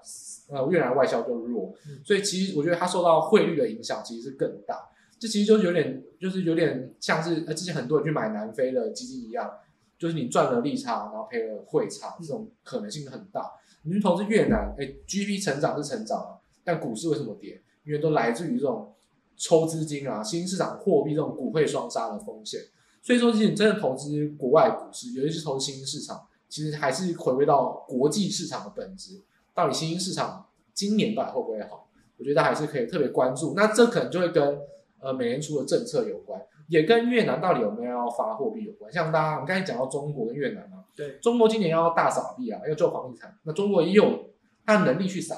[0.49, 1.75] 呃越南外销就弱。
[2.05, 4.89] 所以其实我觉得它受到汇率的影响其实是更大。
[5.19, 9.51] 这其实就是有点就是有点像是呃之前很多人去买南非的基金一样。
[9.99, 13.55] 就是你赚了利差，然后赔了汇差，这种可能性很大。
[13.83, 17.61] 你去投资越南，哎，GDP 成长是成长了，但股市为什么跌？
[17.85, 18.95] 因为都来自于这种
[19.37, 22.61] 抽资金啊、新兴市场货币这种股汇双杀的风险。
[23.03, 29.21] 所以说，其实你真的投资国外股市，尤其是投新兴市场，其实还是回归到国际市场的本质，
[29.53, 31.89] 到底新兴市场今年到底会不会好？
[32.19, 33.55] 我觉得还是可以特别关注。
[33.57, 34.61] 那这可能就会跟
[35.01, 38.93] 呃美联储的政策有关，也跟越南到底有没有要发货币有关。
[38.93, 44.31] 像大家我们刚才讲到中国跟越南嘛，对，中国今年要大撒币啊，要救房地产，那中国也有
[44.65, 45.37] 它的能力去撒。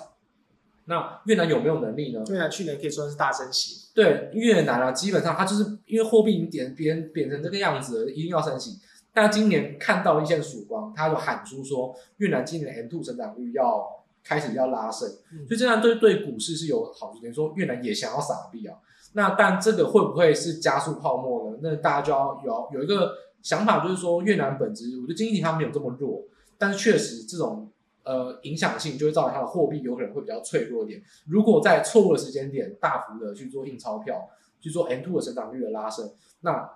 [0.86, 2.24] 那越南有没有能力呢？
[2.30, 3.90] 越南去年可以说是大升息。
[3.94, 8.80] 对，越南啊，基本上它就是因为货币已经贬贬贬成这个样子了，一定要升息。
[9.12, 13.86] 但今年看到一线曙光，他就喊出说，越南今年的 M2 成长率要
[14.24, 17.20] 开始要拉升，嗯、所以这样对对股市是有好处。
[17.20, 18.76] 等于说越南也想要撒币啊。
[19.12, 21.58] 那但这个会不会是加速泡沫呢？
[21.62, 26.24] 那大家就要有有一个想法，就是说越南本质，我觉得经济体它没有这么弱，
[26.58, 27.68] 但是确实这种。
[28.02, 31.02] 呃，影响性就会造成它的货币有可能会比较脆弱一点。
[31.28, 34.26] 如果在错误的时间点大幅的去做印钞票，
[34.58, 36.68] 去做 M2 的成长率的拉升，那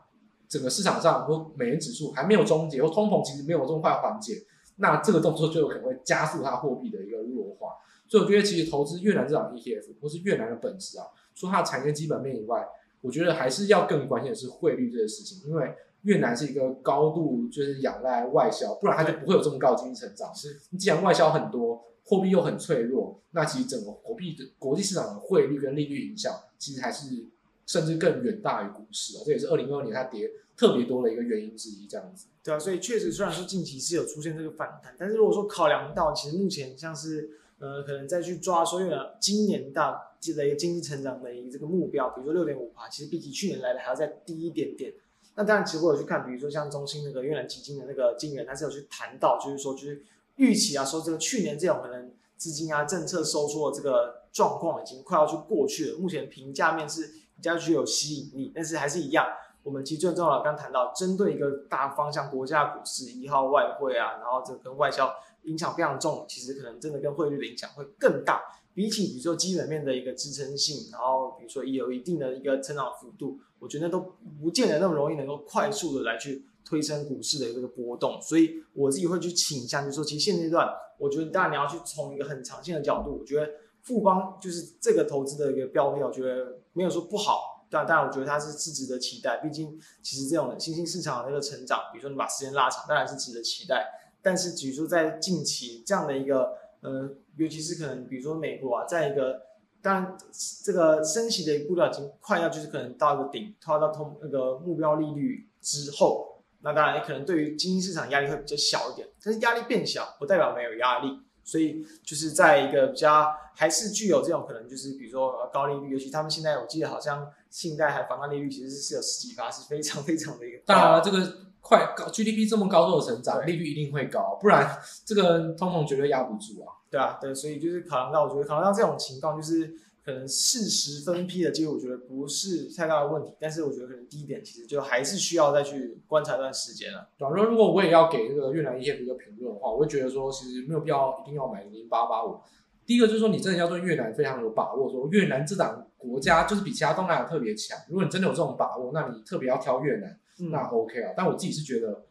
[0.46, 4.42] 整个市场上或美元指数还没有终结，或通膨其实没有这么快缓解，
[4.76, 7.70] 那这个动作就有可能会加速它货币的一个弱化。
[8.06, 12.66] 所以我觉得，其实投资越南这档 ETF 或是越南的本质啊，除它的产业基本面以外，
[13.00, 15.74] 我觉得还是要更关心的是汇率这个事情，因为。
[16.04, 20.34] 越南是一个高度就是仰赖外销，不然它就不会有这么高的经济成长。
[20.34, 27.24] 是你既然外销很多，货币又很脆弱，那其实整个国币的国际市场的汇率跟利率影响，其实还是
[27.64, 29.22] 甚至更远大于股市啊。
[29.24, 31.86] 这也是二零二二年它跌特别多的一个原因之一。
[31.86, 39.98] 这样子，对啊，所以确实虽然说近期是有出现这个反弹，但是如果说考量到其实目前像是呃可能再去抓说越南今年大
[40.32, 44.92] 的一个经济成长的一个这个目标，比如说六点五趴，其实比起去年来的还要再低一点点。
[45.34, 50.00] 那当然，其实我有去看，比如说像中信那个越南基金的那个经理人，他是有去谈到，就是说，就是
[50.36, 55.98] 预期啊，说这个去年这种可能资金啊、政策收缩的这个状况已经快要去过去了。
[55.98, 59.26] 目前评价面是比较具有吸引力，但是还是一样，
[59.64, 65.12] 我们其实最重要的刚谈到，针对一个大方向，国家股市一号外汇啊，然后这跟外销
[65.42, 68.40] 影响非常重，其实可能真的跟汇率的影响会更大。
[68.74, 74.00] 比起比如说基本面的一个支撑性，然后比如说也有一定的一个成长幅度，我觉得都
[74.42, 80.68] 不见得那么容易能够快速的来去推升股市的一个波动，所以我自己会去倾向，就是说其实现阶段，
[80.98, 83.48] 我觉得当然你要去从一个很长线的角度，我觉得
[83.82, 93.86] 富邦就是这个投资的一个标的，我觉得没有说不好，但当然我觉得它是是值得期待，毕竟其实这种新兴市场的那个成长，比如说你把时间拉长，当然是值得期待，
[94.20, 96.63] 但是比如说在近期这样的一个。
[96.84, 99.40] 呃，尤其是可能，比如说美国啊，在一个
[99.80, 100.18] 当然
[100.62, 121.44] 这个升息的一步调已经快要就是可能到一个顶，快到通那个目标利率之后，那当然也可能对于经济市场压力会比较小一点，但是压力变小不代表没有压力，所以就是在一个比较还是具有这种可能，就是比如说高利率，尤其他们现在我记得好像信贷还房贷利率其实是有十几趴，是非常非常的一个当然这个。
[121.66, 126.68] 快高 GDP 这么高度的成长，利率一定会高，不然这个通膨绝对压不住啊。
[126.90, 133.32] 对啊，对，所以就是考量到，我觉得考量到这种情况，就是可能适时分批的机会，我觉得不是太大的问题。
[133.40, 137.08] 但是我觉得可能第一点，其实就还是需要再去观察一段时间了。
[137.16, 142.38] 对啊，如果我也要给这个越南 ETF 一个评论的话，我会觉得说，其实没有必要一定要买零八八五。
[142.84, 147.78] 第一个就是说，你真的要对越南非常有把握，说越南这档国家就是比其他东南亚特别强。
[147.88, 150.20] 如果你真的有这种把握，那你特别要挑越南。
[150.50, 152.04] 那 OK 啊，但我自己是觉得，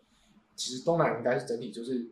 [0.55, 2.05] 其实东南亚应该是整体就是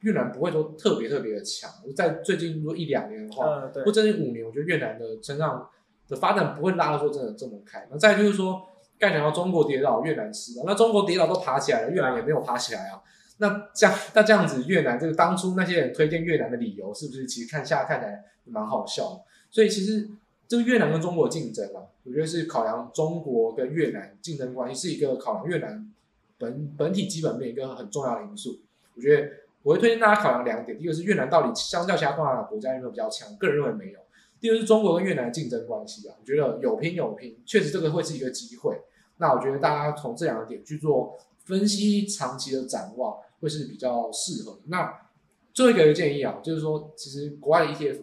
[0.00, 1.70] 越南不会说特别特别的强。
[1.96, 5.68] 在最近如果一两年的话，或者是五年，我觉得越南的成长
[6.08, 7.88] 的发展不会拉的说真的这么开。
[7.90, 8.60] 那再就是说，
[8.98, 13.00] 刚才讲到中国跌倒，越南吃了，那中国跌倒都爬起来了，越南也没有爬起来啊。
[13.38, 19.22] 那这样，那这样子，越南这个当初那些人推荐越南的理由，是不是其实看下来看起来蛮好笑的？
[19.50, 20.10] 所以其实。
[20.54, 25.92] 这个越南跟中国竞争啊，我觉得是考量中国跟越南竞争关系，是一个考量越南
[26.38, 28.60] 本本体基本面一个很重要的因素。
[28.94, 29.28] 我觉得
[29.64, 33.36] 我会推荐大家考量两点：第一个是越南到底相较其他东南亚国家有没有比较强？
[33.36, 33.98] 个人认为没有。
[34.38, 38.80] 第二是中国跟越南的竞争关系啊，我觉得有拼有拼，确实这个会是一个机会。
[39.16, 44.60] 那我觉得大家从这两个点去做分析，长期的展望会是比较适合。
[44.66, 45.08] 那
[45.52, 47.98] 最后一个建议啊，就是说其实国外的 ETF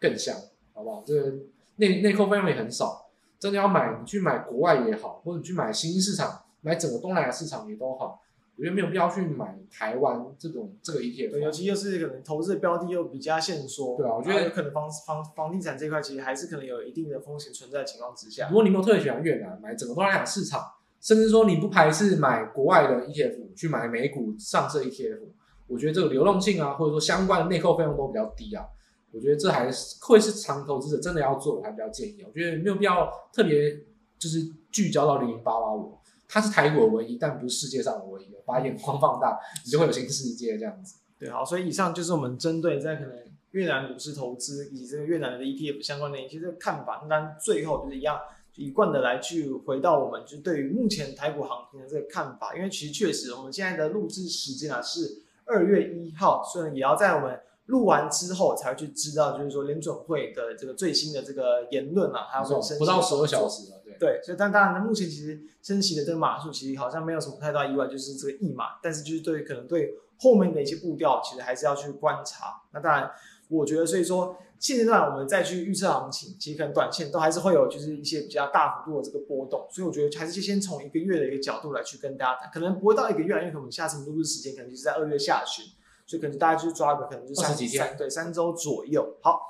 [0.00, 0.36] 更香，
[0.72, 1.04] 好不好？
[1.06, 1.34] 这个。
[1.76, 3.06] 内内扣费用也很少，
[3.38, 8.20] 真的要买，你去买国外也好，或者你去买新兴市场，买整个东南亚市场也都好，
[8.56, 11.38] 我觉得没有必要去买台湾这种这个 ETF。
[11.38, 18.48] 尤其又是可能投资的标的又比较限缩，对啊，我觉得有可能房房房地产这块其实还是可能有一定的风险存在的情况之下。
[18.48, 20.62] 如果你没有特别喜欢越南，买整个东南亚市场，
[21.00, 25.18] 甚至说你不排斥买国外的 ETF，去买美股上市 ETF，
[25.66, 28.64] 我觉得这个流动性啊，或者说相关的内扣费用都比较低啊。
[29.12, 32.24] 我觉得这还是会是长投资者真的要做，我还比较建议。
[32.26, 33.78] 我觉得没有必要特别
[34.18, 34.40] 就是
[34.70, 38.32] 聚焦到零零八八五，它是台股的唯一，但不是世界上的唯一。
[38.44, 40.96] 把眼光放大，你就会有新世界这样子。
[41.16, 43.16] 对，好，所以以上就是我们针对在可能
[43.52, 47.06] 越南股市投资以及这个越南的 ETF 相关的一些这个看法。
[47.08, 48.18] 那最后就是一样
[48.56, 57.38] 一贯的来去回到我们就对于目前台股行情的这个看法，因为其实确实我们现在的录制时间啊是二月一号，所以也要在我们。
[57.66, 72.62] 录完之后才会去知道，就是说联准会的这个最新的这个言论啊，还有升息不到十二小时了，对对，所以但当然，目前其实升息的这个码数其实好像没有什么太大意外，就是这个一码，但是就是对可能对后面的一些步调，其实还是要去观察。
[72.72, 73.10] 那当然，
[73.48, 85.64] 我觉得所以说现阶段我们再去预测行情，其实可能短线都还是会有就是一些比较大幅度的这个波动，所以我觉得还是先从一个月的一个角度来去跟大家谈，可能不会到一个月，因为可能我们下次录制时间可能就是在二月下旬。
[86.12, 89.16] 所以可能大家就抓个可能就三几天对三周左右。
[89.22, 89.40] 好，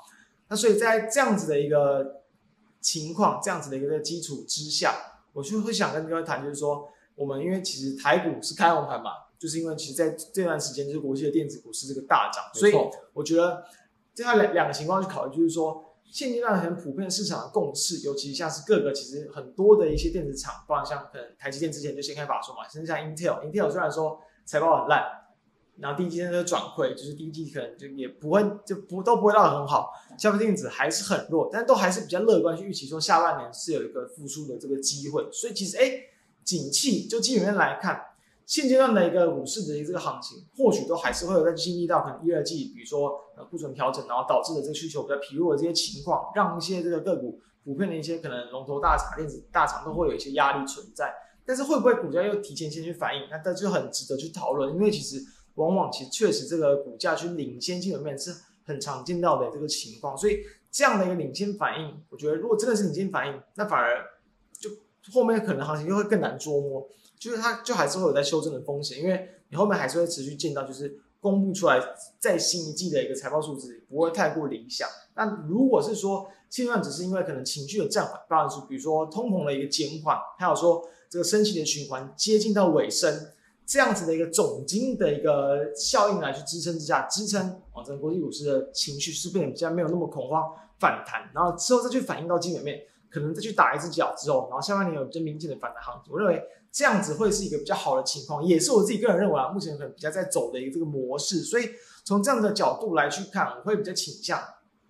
[0.47, 2.21] 那所以在这样子的一个
[2.79, 4.95] 情况，这样子的一个基础之下，
[5.33, 12.73] 我就会想跟各位谈，就是说我们因为其实台股是开红盘嘛，就是因为其实在这段时间就是国际的电子股市这个大涨，所以
[13.11, 13.65] 我觉得
[14.15, 25.22] 这样两两个情况去考虑，就是说现阶段很普遍市场的共识，尤其像是各个其实很多的一些电子厂，包括像可能台积电之前就先开法说嘛，甚至像 Intel，Intel 虽然说财报很烂。
[25.79, 35.27] 然后第一季的转亏，就是第一季可能就也不会就不都不会闹得很好，消费电子还是很弱，但都还是比较乐观去预期说下半年是有一个复苏的这个机会。
[35.31, 35.83] 所以其实哎，
[36.43, 37.99] 景气就基本面来看，
[38.45, 51.11] 现阶段的一个股市的一个这个行情，或许都还是会有在经历到可能一二季，比如说呃库存调整，然后导致的这个需求比较疲弱的这些情况，让一些这个个股普遍的一些可能龙头大厂、电子大厂都会有一些压力存在。
[51.45, 53.23] 但是会不会股价又提前先去反应？
[53.31, 55.19] 那这就很值得去讨论，因为其实。
[55.55, 58.33] 往往其实确实这个股价去领先基本面是
[58.65, 60.39] 很常见到的这个情况，所以
[60.71, 64.03] 这样的一个领先反应，我觉得如果真的是领先反应，那反而
[64.57, 64.69] 就
[65.11, 66.89] 后面可能行情就会更难捉摸，
[67.19, 71.79] 就是它就还是会有在修正的风险，因为你后面还是会持续见到就是公布出来
[72.17, 74.87] 再新一季的一个财报数字不会太过理想。
[75.15, 83.27] 那如果是说现在只是因为可能情绪的暂缓，当然是比如说通膨的一个减缓，还有说这个升息的循环接近到尾声。
[83.65, 87.41] 这样子的一个总经的一个效应来去支撑之下，支撑
[87.71, 96.11] 啊，整个国际股市的情绪是变得比较没有那么恐慌反弹，然后之后再去反映到基本面，可能再去打一只脚之后，然后下半年有比较明显的反弹行情。
[96.11, 101.39] 我认为这样子会是一个比较好的情况，也是我自己个人认为啊，目前可能比较在走的一个这个模式。
[101.39, 101.69] 所以
[102.03, 104.41] 从这样的角度来去看，我会比较倾向，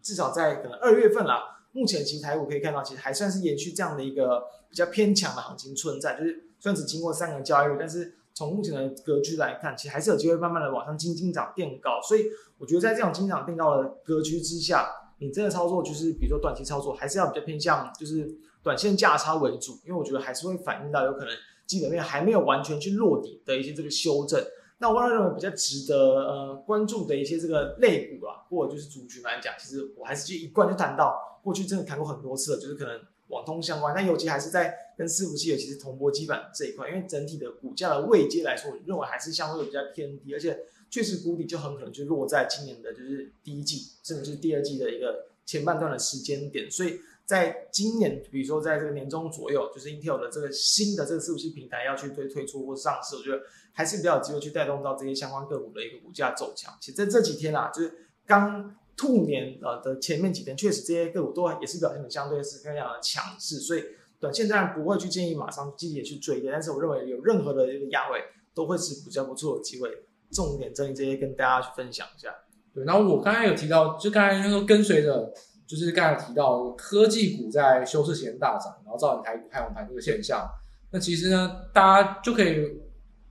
[0.02, 8.18] 至少在可能二月份啦，目前其实台股可以看到，其实还算是延续这样的一个比较偏强的行情存在，就是虽然只经过三个交易日，但是。
[8.34, 12.26] 从目前的格局来看，其实还是有机会慢慢的往上精精涨垫高，所以
[12.58, 18.28] 我觉得在这种精涨垫高的格局之下，你真的操作就是比如说短期操作，还是要比较偏向就是
[18.64, 21.30] 短线价差为主，因为我觉得还是会反映到有可能
[21.68, 24.44] 基本面还没有完全去落底的一些这个修正。
[24.80, 33.00] 那我认为比较值得呃关注的一些这个类股啊，或者就是族群来讲，其实我还是就一贯就谈到过去真的谈过很多次了，就是可能。
[33.34, 40.58] 网通相关，但尤其还是在跟伺服器尤其是铜箔基板这一块，因为整体的股价的位阶来说，我认为还是相对比较偏低，而且
[40.90, 46.70] 确实谷底就很可能就落在今年的就是第一季，甚至是第二季的一个前半段的时间点。
[46.70, 56.78] 所以在今年，比如说在这个年中左右，就是 Intel 的这个新的这个伺服器平台要去推推出或上市，我觉得还是比较有机会去带动到这些相关个股的一个股价走强。
[56.80, 58.76] 其实在这几天啊，就是刚。
[58.96, 63.84] 兔年呃的前面几天，确实这些个股都也是表现的相对是非常的强势，所以
[64.20, 68.20] 短线当然不会去建议马上积极去追的，但是我认为有任何的一个压位
[68.54, 69.89] 都会是比较不错的机会，
[70.32, 72.30] 重点整理这些跟大家去分享一下。
[72.74, 75.34] 对，然后我刚才有提到，就刚才那个跟随着，
[75.66, 80.48] 就是刚才提到科技股在休市前大涨，然后造成台股开红盘这个现象，
[80.91, 82.80] 那其实呢，大家就可以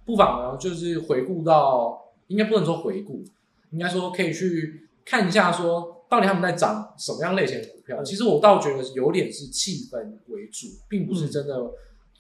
[0.05, 3.25] 不妨呢，就是回顾到，应该不能说回顾，
[3.71, 4.89] 应该说可以去。
[5.05, 8.03] 看一下，说到底他们在涨什么样类型的股票？
[8.03, 9.99] 其实我倒觉得有点是气氛
[10.29, 11.55] 为主，并不是真的。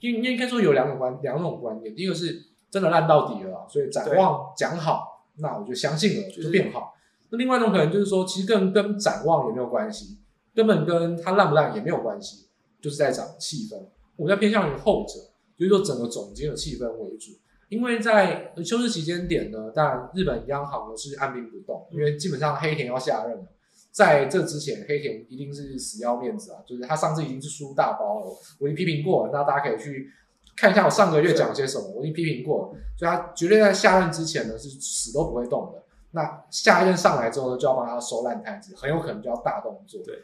[0.01, 6.93] 因、嗯、应该说有两种观两种观点，第一个是真的烂到底了，所以展望讲好，那我就相信了，就变好。
[7.30, 10.18] 那另外一种可能就是说，其实跟跟展望也没有关系，
[10.55, 12.49] 根本跟它烂不烂也没有关系，
[12.80, 13.76] 就是在涨气氛。
[14.16, 15.14] 我比较偏向于后者，
[15.57, 17.30] 就是说整个总经的气氛为主。
[17.73, 23.45] 因为在休市期间点呢，当然日本央行呢是按兵不动，因为基本上黑田要下任了，
[23.91, 28.27] 在这之前黑田一定是死要面子啊，就是他上次已经是输大包了，
[28.61, 30.11] 我已经批评过了，那大家可以去
[30.55, 40.14] 看一下我上个月讲些什么，我已经批评过了，所以他绝对在下任之前呢是死都不会动的，那下一任上来之后呢就要帮他收烂摊子，很有可能就要大动作，对，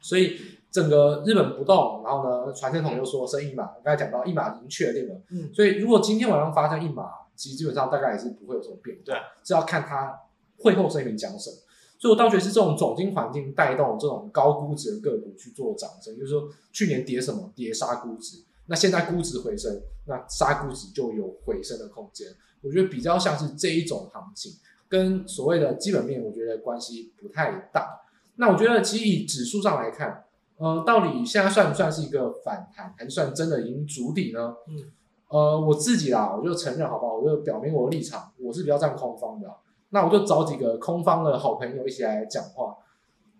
[0.00, 0.40] 所以。
[0.74, 9.14] 整个日本不动，然后呢，传声筒又说升一码，我刚才讲到一码已经确定了，嗯，所以如果今天晚上发生一码，其实基本上大概也是不会有什么变，对，
[9.44, 10.12] 是要看它
[10.58, 11.56] 会后声明讲什么。
[11.96, 22.26] 所以我倒觉得是这种总经环境带动这种高估值的个股去做涨升，就是说去年跌什么跌杀估值，那现在估值回升，那杀估值就有回升的空间。
[22.62, 24.54] 我觉得比较像是这一种行情，
[24.88, 28.00] 跟所谓的基本面，我觉得关系不太大。
[28.36, 30.23] 那我觉得其实以指数上来看，
[30.56, 34.54] 呃，到底现在算不算是一个反弹，还是算真的已经筑底呢？
[34.68, 34.92] 嗯，
[35.28, 37.14] 呃，我自己啦，我就承认好不好？
[37.14, 39.48] 我就表明我的立场，我是比较站空方的。
[39.90, 42.76] 那我就找几个空方的好朋友一起来讲话。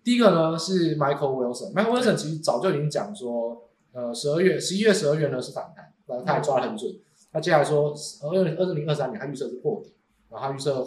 [0.03, 3.63] 第一个呢是 Michael Wilson，Michael Wilson 其实早就已经讲说，
[3.93, 6.93] 呃，十二月、十一月、十二月呢是反弹，然后他也抓得很准。
[7.33, 7.93] 那接下来说，
[8.23, 9.93] 二零二零二三年他预测是破底，
[10.31, 10.87] 然后他预测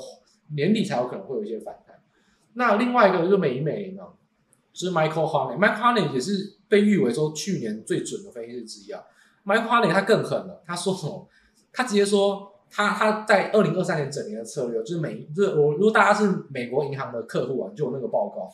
[0.56, 2.00] 年底才有可能会有一些反弹。
[2.54, 4.04] 那另外一个就是美美呢，
[4.78, 9.02] 就是 Michael Harney，Michael Harney 也是被誉为说去年最准的分析师之一啊。
[9.44, 11.28] Michael Harney 他更狠了，他说什么？
[11.74, 18.54] 他直接说他他在二零二三年整年的策略就是美，就是我如果大家是美国银行的客户啊，就有那个报告，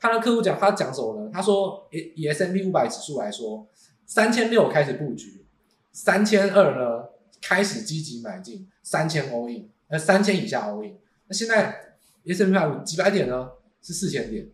[0.00, 1.30] 他的客户讲他讲什么呢？
[1.32, 3.64] 他说以以 S&P 五百指数来说，
[4.06, 5.46] 三千六开始布局，
[5.92, 7.04] 三千二呢？
[7.42, 10.94] 开始积极买进三千 all in，呃三千以下 all in。
[11.26, 11.94] 那现在
[12.26, 13.48] S&P 500几百点呢？
[13.80, 14.46] 是四千点。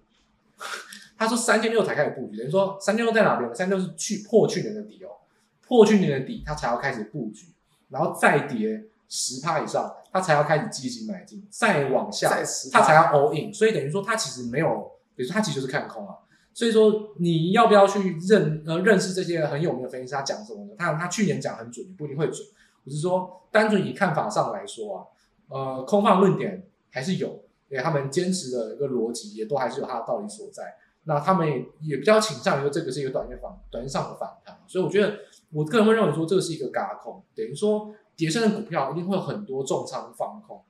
[1.19, 3.55] 他说三千六才开始布局，等于说三千六在哪边呢？
[3.55, 5.09] 三千六是去破去年的底哦，
[5.67, 7.47] 破去年的底，他才要开始布局，
[7.89, 12.29] 然后再跌十趴以上，他才要开始积极买进，再往下
[12.73, 13.53] 他才要 all in。
[13.53, 16.14] 所以等于说他其实没有，比如说他其实就是看空啊。
[16.53, 20.14] 所以说你要不要去认呃认识这些很有名的分析师？
[20.14, 20.73] 他讲什么呢？
[20.79, 22.47] 他他去年讲很准，不一定会准。
[22.85, 25.05] 我是说，单纯以看法上来说啊，
[25.49, 27.29] 呃，空放论点还是有，
[27.69, 30.77] 因为他们坚持的一个逻辑也都还是有它的道理所在。
[31.09, 34.59] 那他们也也比较倾向于说，这个是一个短线反短线上的反弹。
[34.66, 35.16] 所以我觉得，
[35.52, 40.61] 我个人会认为说，这个是一个轧空，等于说，跌升的股票一定会有很多重仓放空。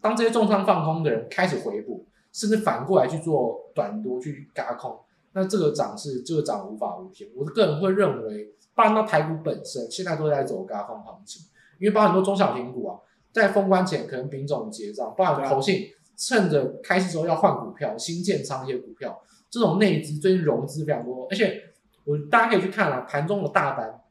[0.00, 4.98] 当这些重仓放空的人开始回补，甚至反过来去做短多去轧空，
[5.32, 7.30] 那这个涨是这个涨无法无天。
[7.36, 11.42] 我个人会认为，包含到台股本身，现在都在走轧空行情。
[11.78, 12.98] 因为包括很多中小型股啊，
[13.32, 19.20] 在封关前可能品种结账，包含投信趁着开市之后要换股票、新建仓一些股票，
[19.54, 21.62] 这种内资最近融资非常多，而且
[22.02, 24.02] 我大家可以去看啊，盘中的大单，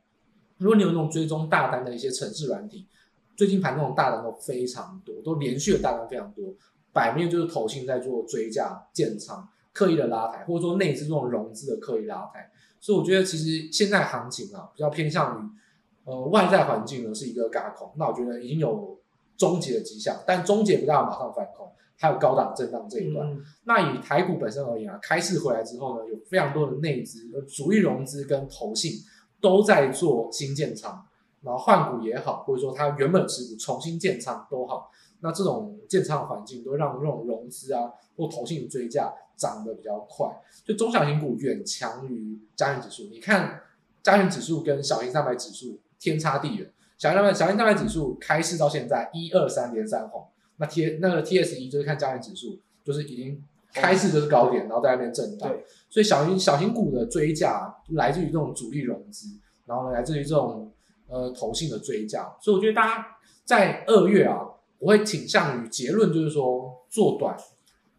[0.58, 2.88] 如果你有那种追踪大单的一些程式软体，
[3.36, 6.54] 最近盘中的大单都非常多，都连续的大单非常多，
[6.94, 15.64] 摆面就是投信在做追价建仓，刻意的拉抬，或者说内资这种融资的刻意拉抬，所以我觉得其实现在行情啊，比较偏向于。
[16.06, 19.00] 呃，外在环境呢是一个轧空，那我觉得已经有
[19.38, 21.63] 终结的迹象，但终结不到马上反空，
[21.98, 23.28] 还有高档震荡这一段。
[23.28, 28.92] 嗯、那以台股本身而言啊，开市回来之后呢，有非常多的内资、主力融资跟投信
[29.40, 31.06] 都在做新建仓，
[31.42, 34.92] 然后换股也好，或者说它原本持股重新建仓都好，
[35.22, 40.28] 那这种建仓的环境都让这种融资啊或投信追价涨得比较快，
[40.66, 43.10] 就中小型股远强于加权指数。
[43.10, 43.62] 你看
[44.02, 45.80] 加权指数跟小型三百指数。
[46.00, 50.28] 天差地远，小型大盘小型大盘指数开市到现在一二三连三红，
[50.64, 53.44] 那 T 那个 T S E 就是看加权指数，就是已经
[53.74, 55.52] 开市就是高点，然后在那边震荡。
[55.90, 59.28] 所以小型小型股的追价来自于这种主力融资，
[59.66, 60.72] 然后呢来自于这种
[61.08, 63.08] 呃投信的追价，所以我觉得大家
[63.44, 64.40] 在二月啊，
[64.80, 67.36] 我会倾向于结论就是说做短，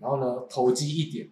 [0.00, 1.28] 然后呢投机一点，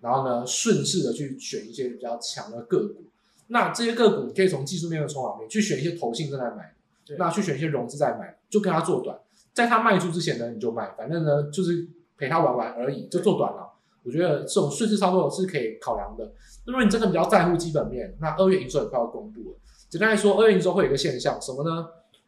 [0.00, 3.04] 然后呢顺势的去选一些比较强的个股。
[3.48, 6.74] 那这些个股你可以从技术面的筹码面去选一些投信正在买，
[7.18, 9.18] 那去选一些融资在买，就跟它做短，
[9.62, 11.86] 在他卖出之前呢，你就卖，反正呢就是
[12.16, 13.70] 陪他玩玩而已，就做短了。
[14.02, 16.24] 我觉得这种顺势操作是可以考量的。
[16.64, 19.56] 如果你真的比较在乎基本面，那二月营收也快要公布了。
[19.88, 21.86] 简单来说，二月营收会有一个现象，什么呢？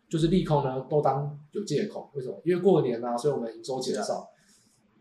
[0.08, 2.38] 就是利空呢都当有借口，为什么？
[2.44, 4.28] 因为过年啊，所以我们营收减少。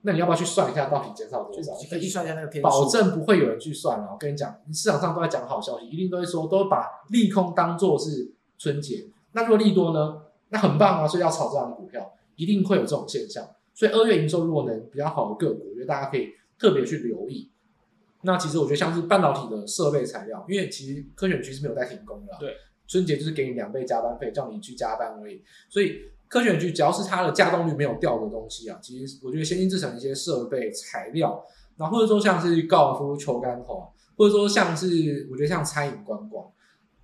[0.04, 1.74] 那你要不要去算一下到底减少多少？
[1.90, 2.70] 可以去算一下那个天数。
[2.70, 4.08] 保证不会有人去算了。
[4.12, 9.08] 我跟你讲，市场上都在讲好消息，一定都会说，都会把利空当做是春节。
[9.34, 10.22] 那如果利多呢？
[10.54, 11.08] 那很棒啊！
[11.08, 13.48] 所以要炒这样的股票，一定会有这种现象。
[13.74, 17.52] 所以二月营收如果能比较好的个股，我觉得大家可以特别去留意。
[18.24, 22.34] 那其实我觉得像是半导体的设备材料，因为其实科选区是没有在停工的。
[22.40, 22.56] 对，
[22.88, 25.44] 春节就是给你两倍加班费，叫你去加班而已。
[25.70, 26.02] 所以。
[26.32, 31.44] 科选局只要是它的稼动率没有掉的东西啊，其实我觉得先进制成一些设备材料，
[31.76, 36.50] 然后或者说像是高尔夫球杆头，或者说像是我觉得像餐饮观光，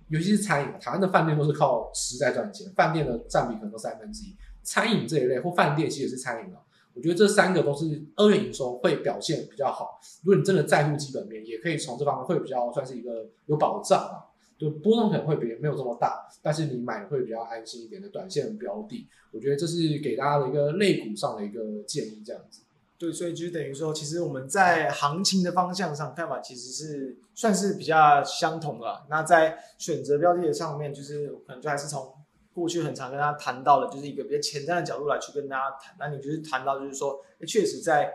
[0.08, 6.60] 尤其是餐饮，台湾的饭店都是靠吃在赚钱，饭店的占比可能都三分之一，餐饮这一类或饭店其实也是餐饮啊，
[6.94, 10.00] 我觉得这三个都是二月营收会表现比较好。
[10.22, 14.24] 如果你真的在乎基本面，也可以从这方面会比较算是一个有保障啊。
[14.58, 22.62] 就波动可能会比没有这么大，但是你买会比较安心一点的短线标的，我觉得这是给大家的一个类股上的一个建议，这样子。
[22.98, 29.06] 对，所以就等于说，其实我们在行情的方向上看法其实是算是比较相同的。
[29.08, 32.12] 那在选择标的的上面，就是可能就还是从
[32.58, 35.94] 过去很常跟大家谈到的，就是一个比较前瞻的角度来去跟大家谈。
[35.98, 38.12] 那你就是谈到，就是说，确实在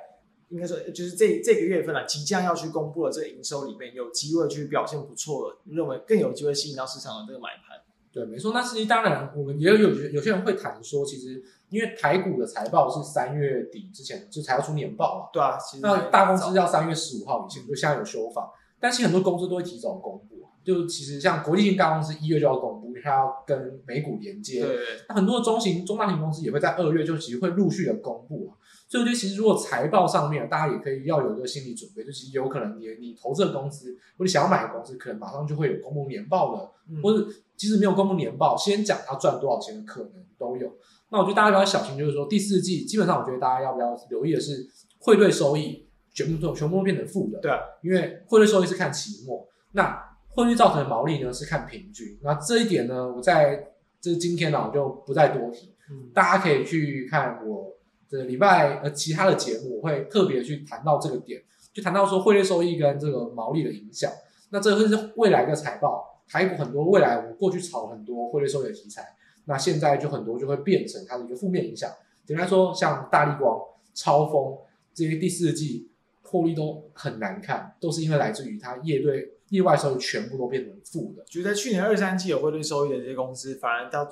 [0.49, 7.79] 应该说，就是这这个月份啊，即将要去公布的这个营收里面，有机会去表现不错的，认为更有机会吸引到市场的这个买盘。
[8.11, 8.51] 对，没错。
[8.53, 11.43] 那实际当然，我们也有有有些人会谈说，其实。
[11.69, 28.55] 因为台股的财报是三月底之前就才要出年报嘛，对啊，那大公司要三月十五号以前，就现在有修法，但是很多公司都会提早公布，就其实像国际性大公司一月就要公它要跟美股连接，对，对，那很多中型、中大型公司也会在二月就其实会陆续的公布啊，
[28.87, 37.27] 所以我觉得其实如果财报上面大家也可以要有一个心理准备，就其实有可能你你投这个公司或者想要买的公司，可能马上就会有公布年报了，嗯、或者
[37.57, 40.71] 即使没有公布年报，先讲它赚多少钱的可能都有。
[41.09, 44.67] 那我觉得大家比较小心，就是说第四季基本上，我觉得大家要不要留意的是
[44.99, 47.39] 汇兑收益全部都全部都变成负的。
[47.39, 52.17] 对啊，因为汇兑收益是看期末，那汇率造成的毛利呢是看平均。
[52.21, 57.73] 那这一点呢，我在这今天呢我就不再多提，嗯，大家可以去看我
[58.09, 61.41] 这个礼拜呃其他的节目，我会特别去谈到这个点，
[61.73, 64.11] 就谈到说汇率收益跟这个毛利的影响。
[64.49, 69.15] 那这个是未来的财报，台股很多未来我过去炒很多汇率收益的题材。
[69.45, 71.91] 那现在就很多就会变成它的一个负面影响。
[72.25, 73.59] 简单来说，像大立光、
[73.93, 74.57] 超丰
[74.93, 75.91] 这些第四季
[76.33, 81.23] 获利都很难看，都是因为来自于它业对业外收益全部都变成负的。
[81.25, 84.03] 觉得去年二三季有汇率收益的这些公司，反而到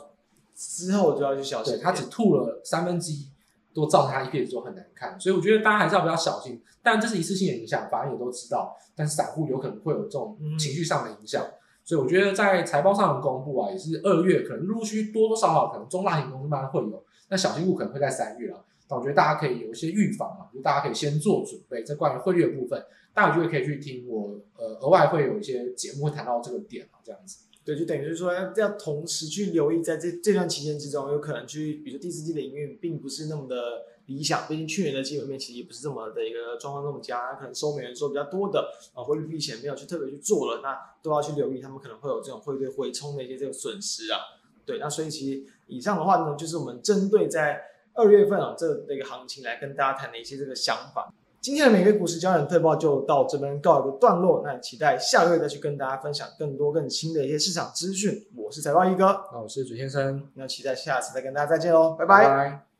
[0.55, 1.73] 之后就要去小心。
[1.73, 3.27] 对，它只吐了三分之一，
[3.73, 5.19] 都造成它 EPS 都很难看。
[5.19, 6.61] 所以我觉得大家还是要比较小心。
[6.83, 8.77] 但这是一次性的影响，反正也都知道。
[8.95, 11.43] 但是散户有可能会有这种情绪上的影响。
[11.43, 11.53] 嗯
[11.83, 18.63] 所以我觉得在财报上的公布啊，也是二月可能陆续多多少少可能中大型公司慢慢会有，那小型股可能会在三月了。
[18.97, 21.83] 我觉得大家可以有一些预防嘛，就大家可以先做准备。
[21.83, 27.45] 在关于汇率的部分，大家就会可以去听我呃额外会有一些节目会谈到这个点啊，这样子。
[27.63, 33.85] 对，就等于是说要同时去留意，在这这段期间之中，有可能去，比如说第四季的营运并不是那么的。
[34.07, 44.19] 理想，毕竟去年的基本面其实也不是这么的一个状况那么佳，可能收美元收比较多的啊，汇率避险没有去特别去做了，那都要去留意，他们可能会有这种汇兑回冲的一些这个损失啊。
[44.65, 47.61] 对，那所以其实以上的话呢，就是我们针对在
[47.93, 51.11] 二月份啊这这个行情来跟大家谈的一些这个想法。
[51.39, 58.27] 今天的每日股市焦点特报就到这边告一个段落，那期待下个月再去跟大家分享更多更新的一些市场资讯。
[58.35, 62.27] 我是财报一哥，那我是主先生，那期待下次再跟大家再见喽，拜拜。
[62.27, 62.70] 拜拜。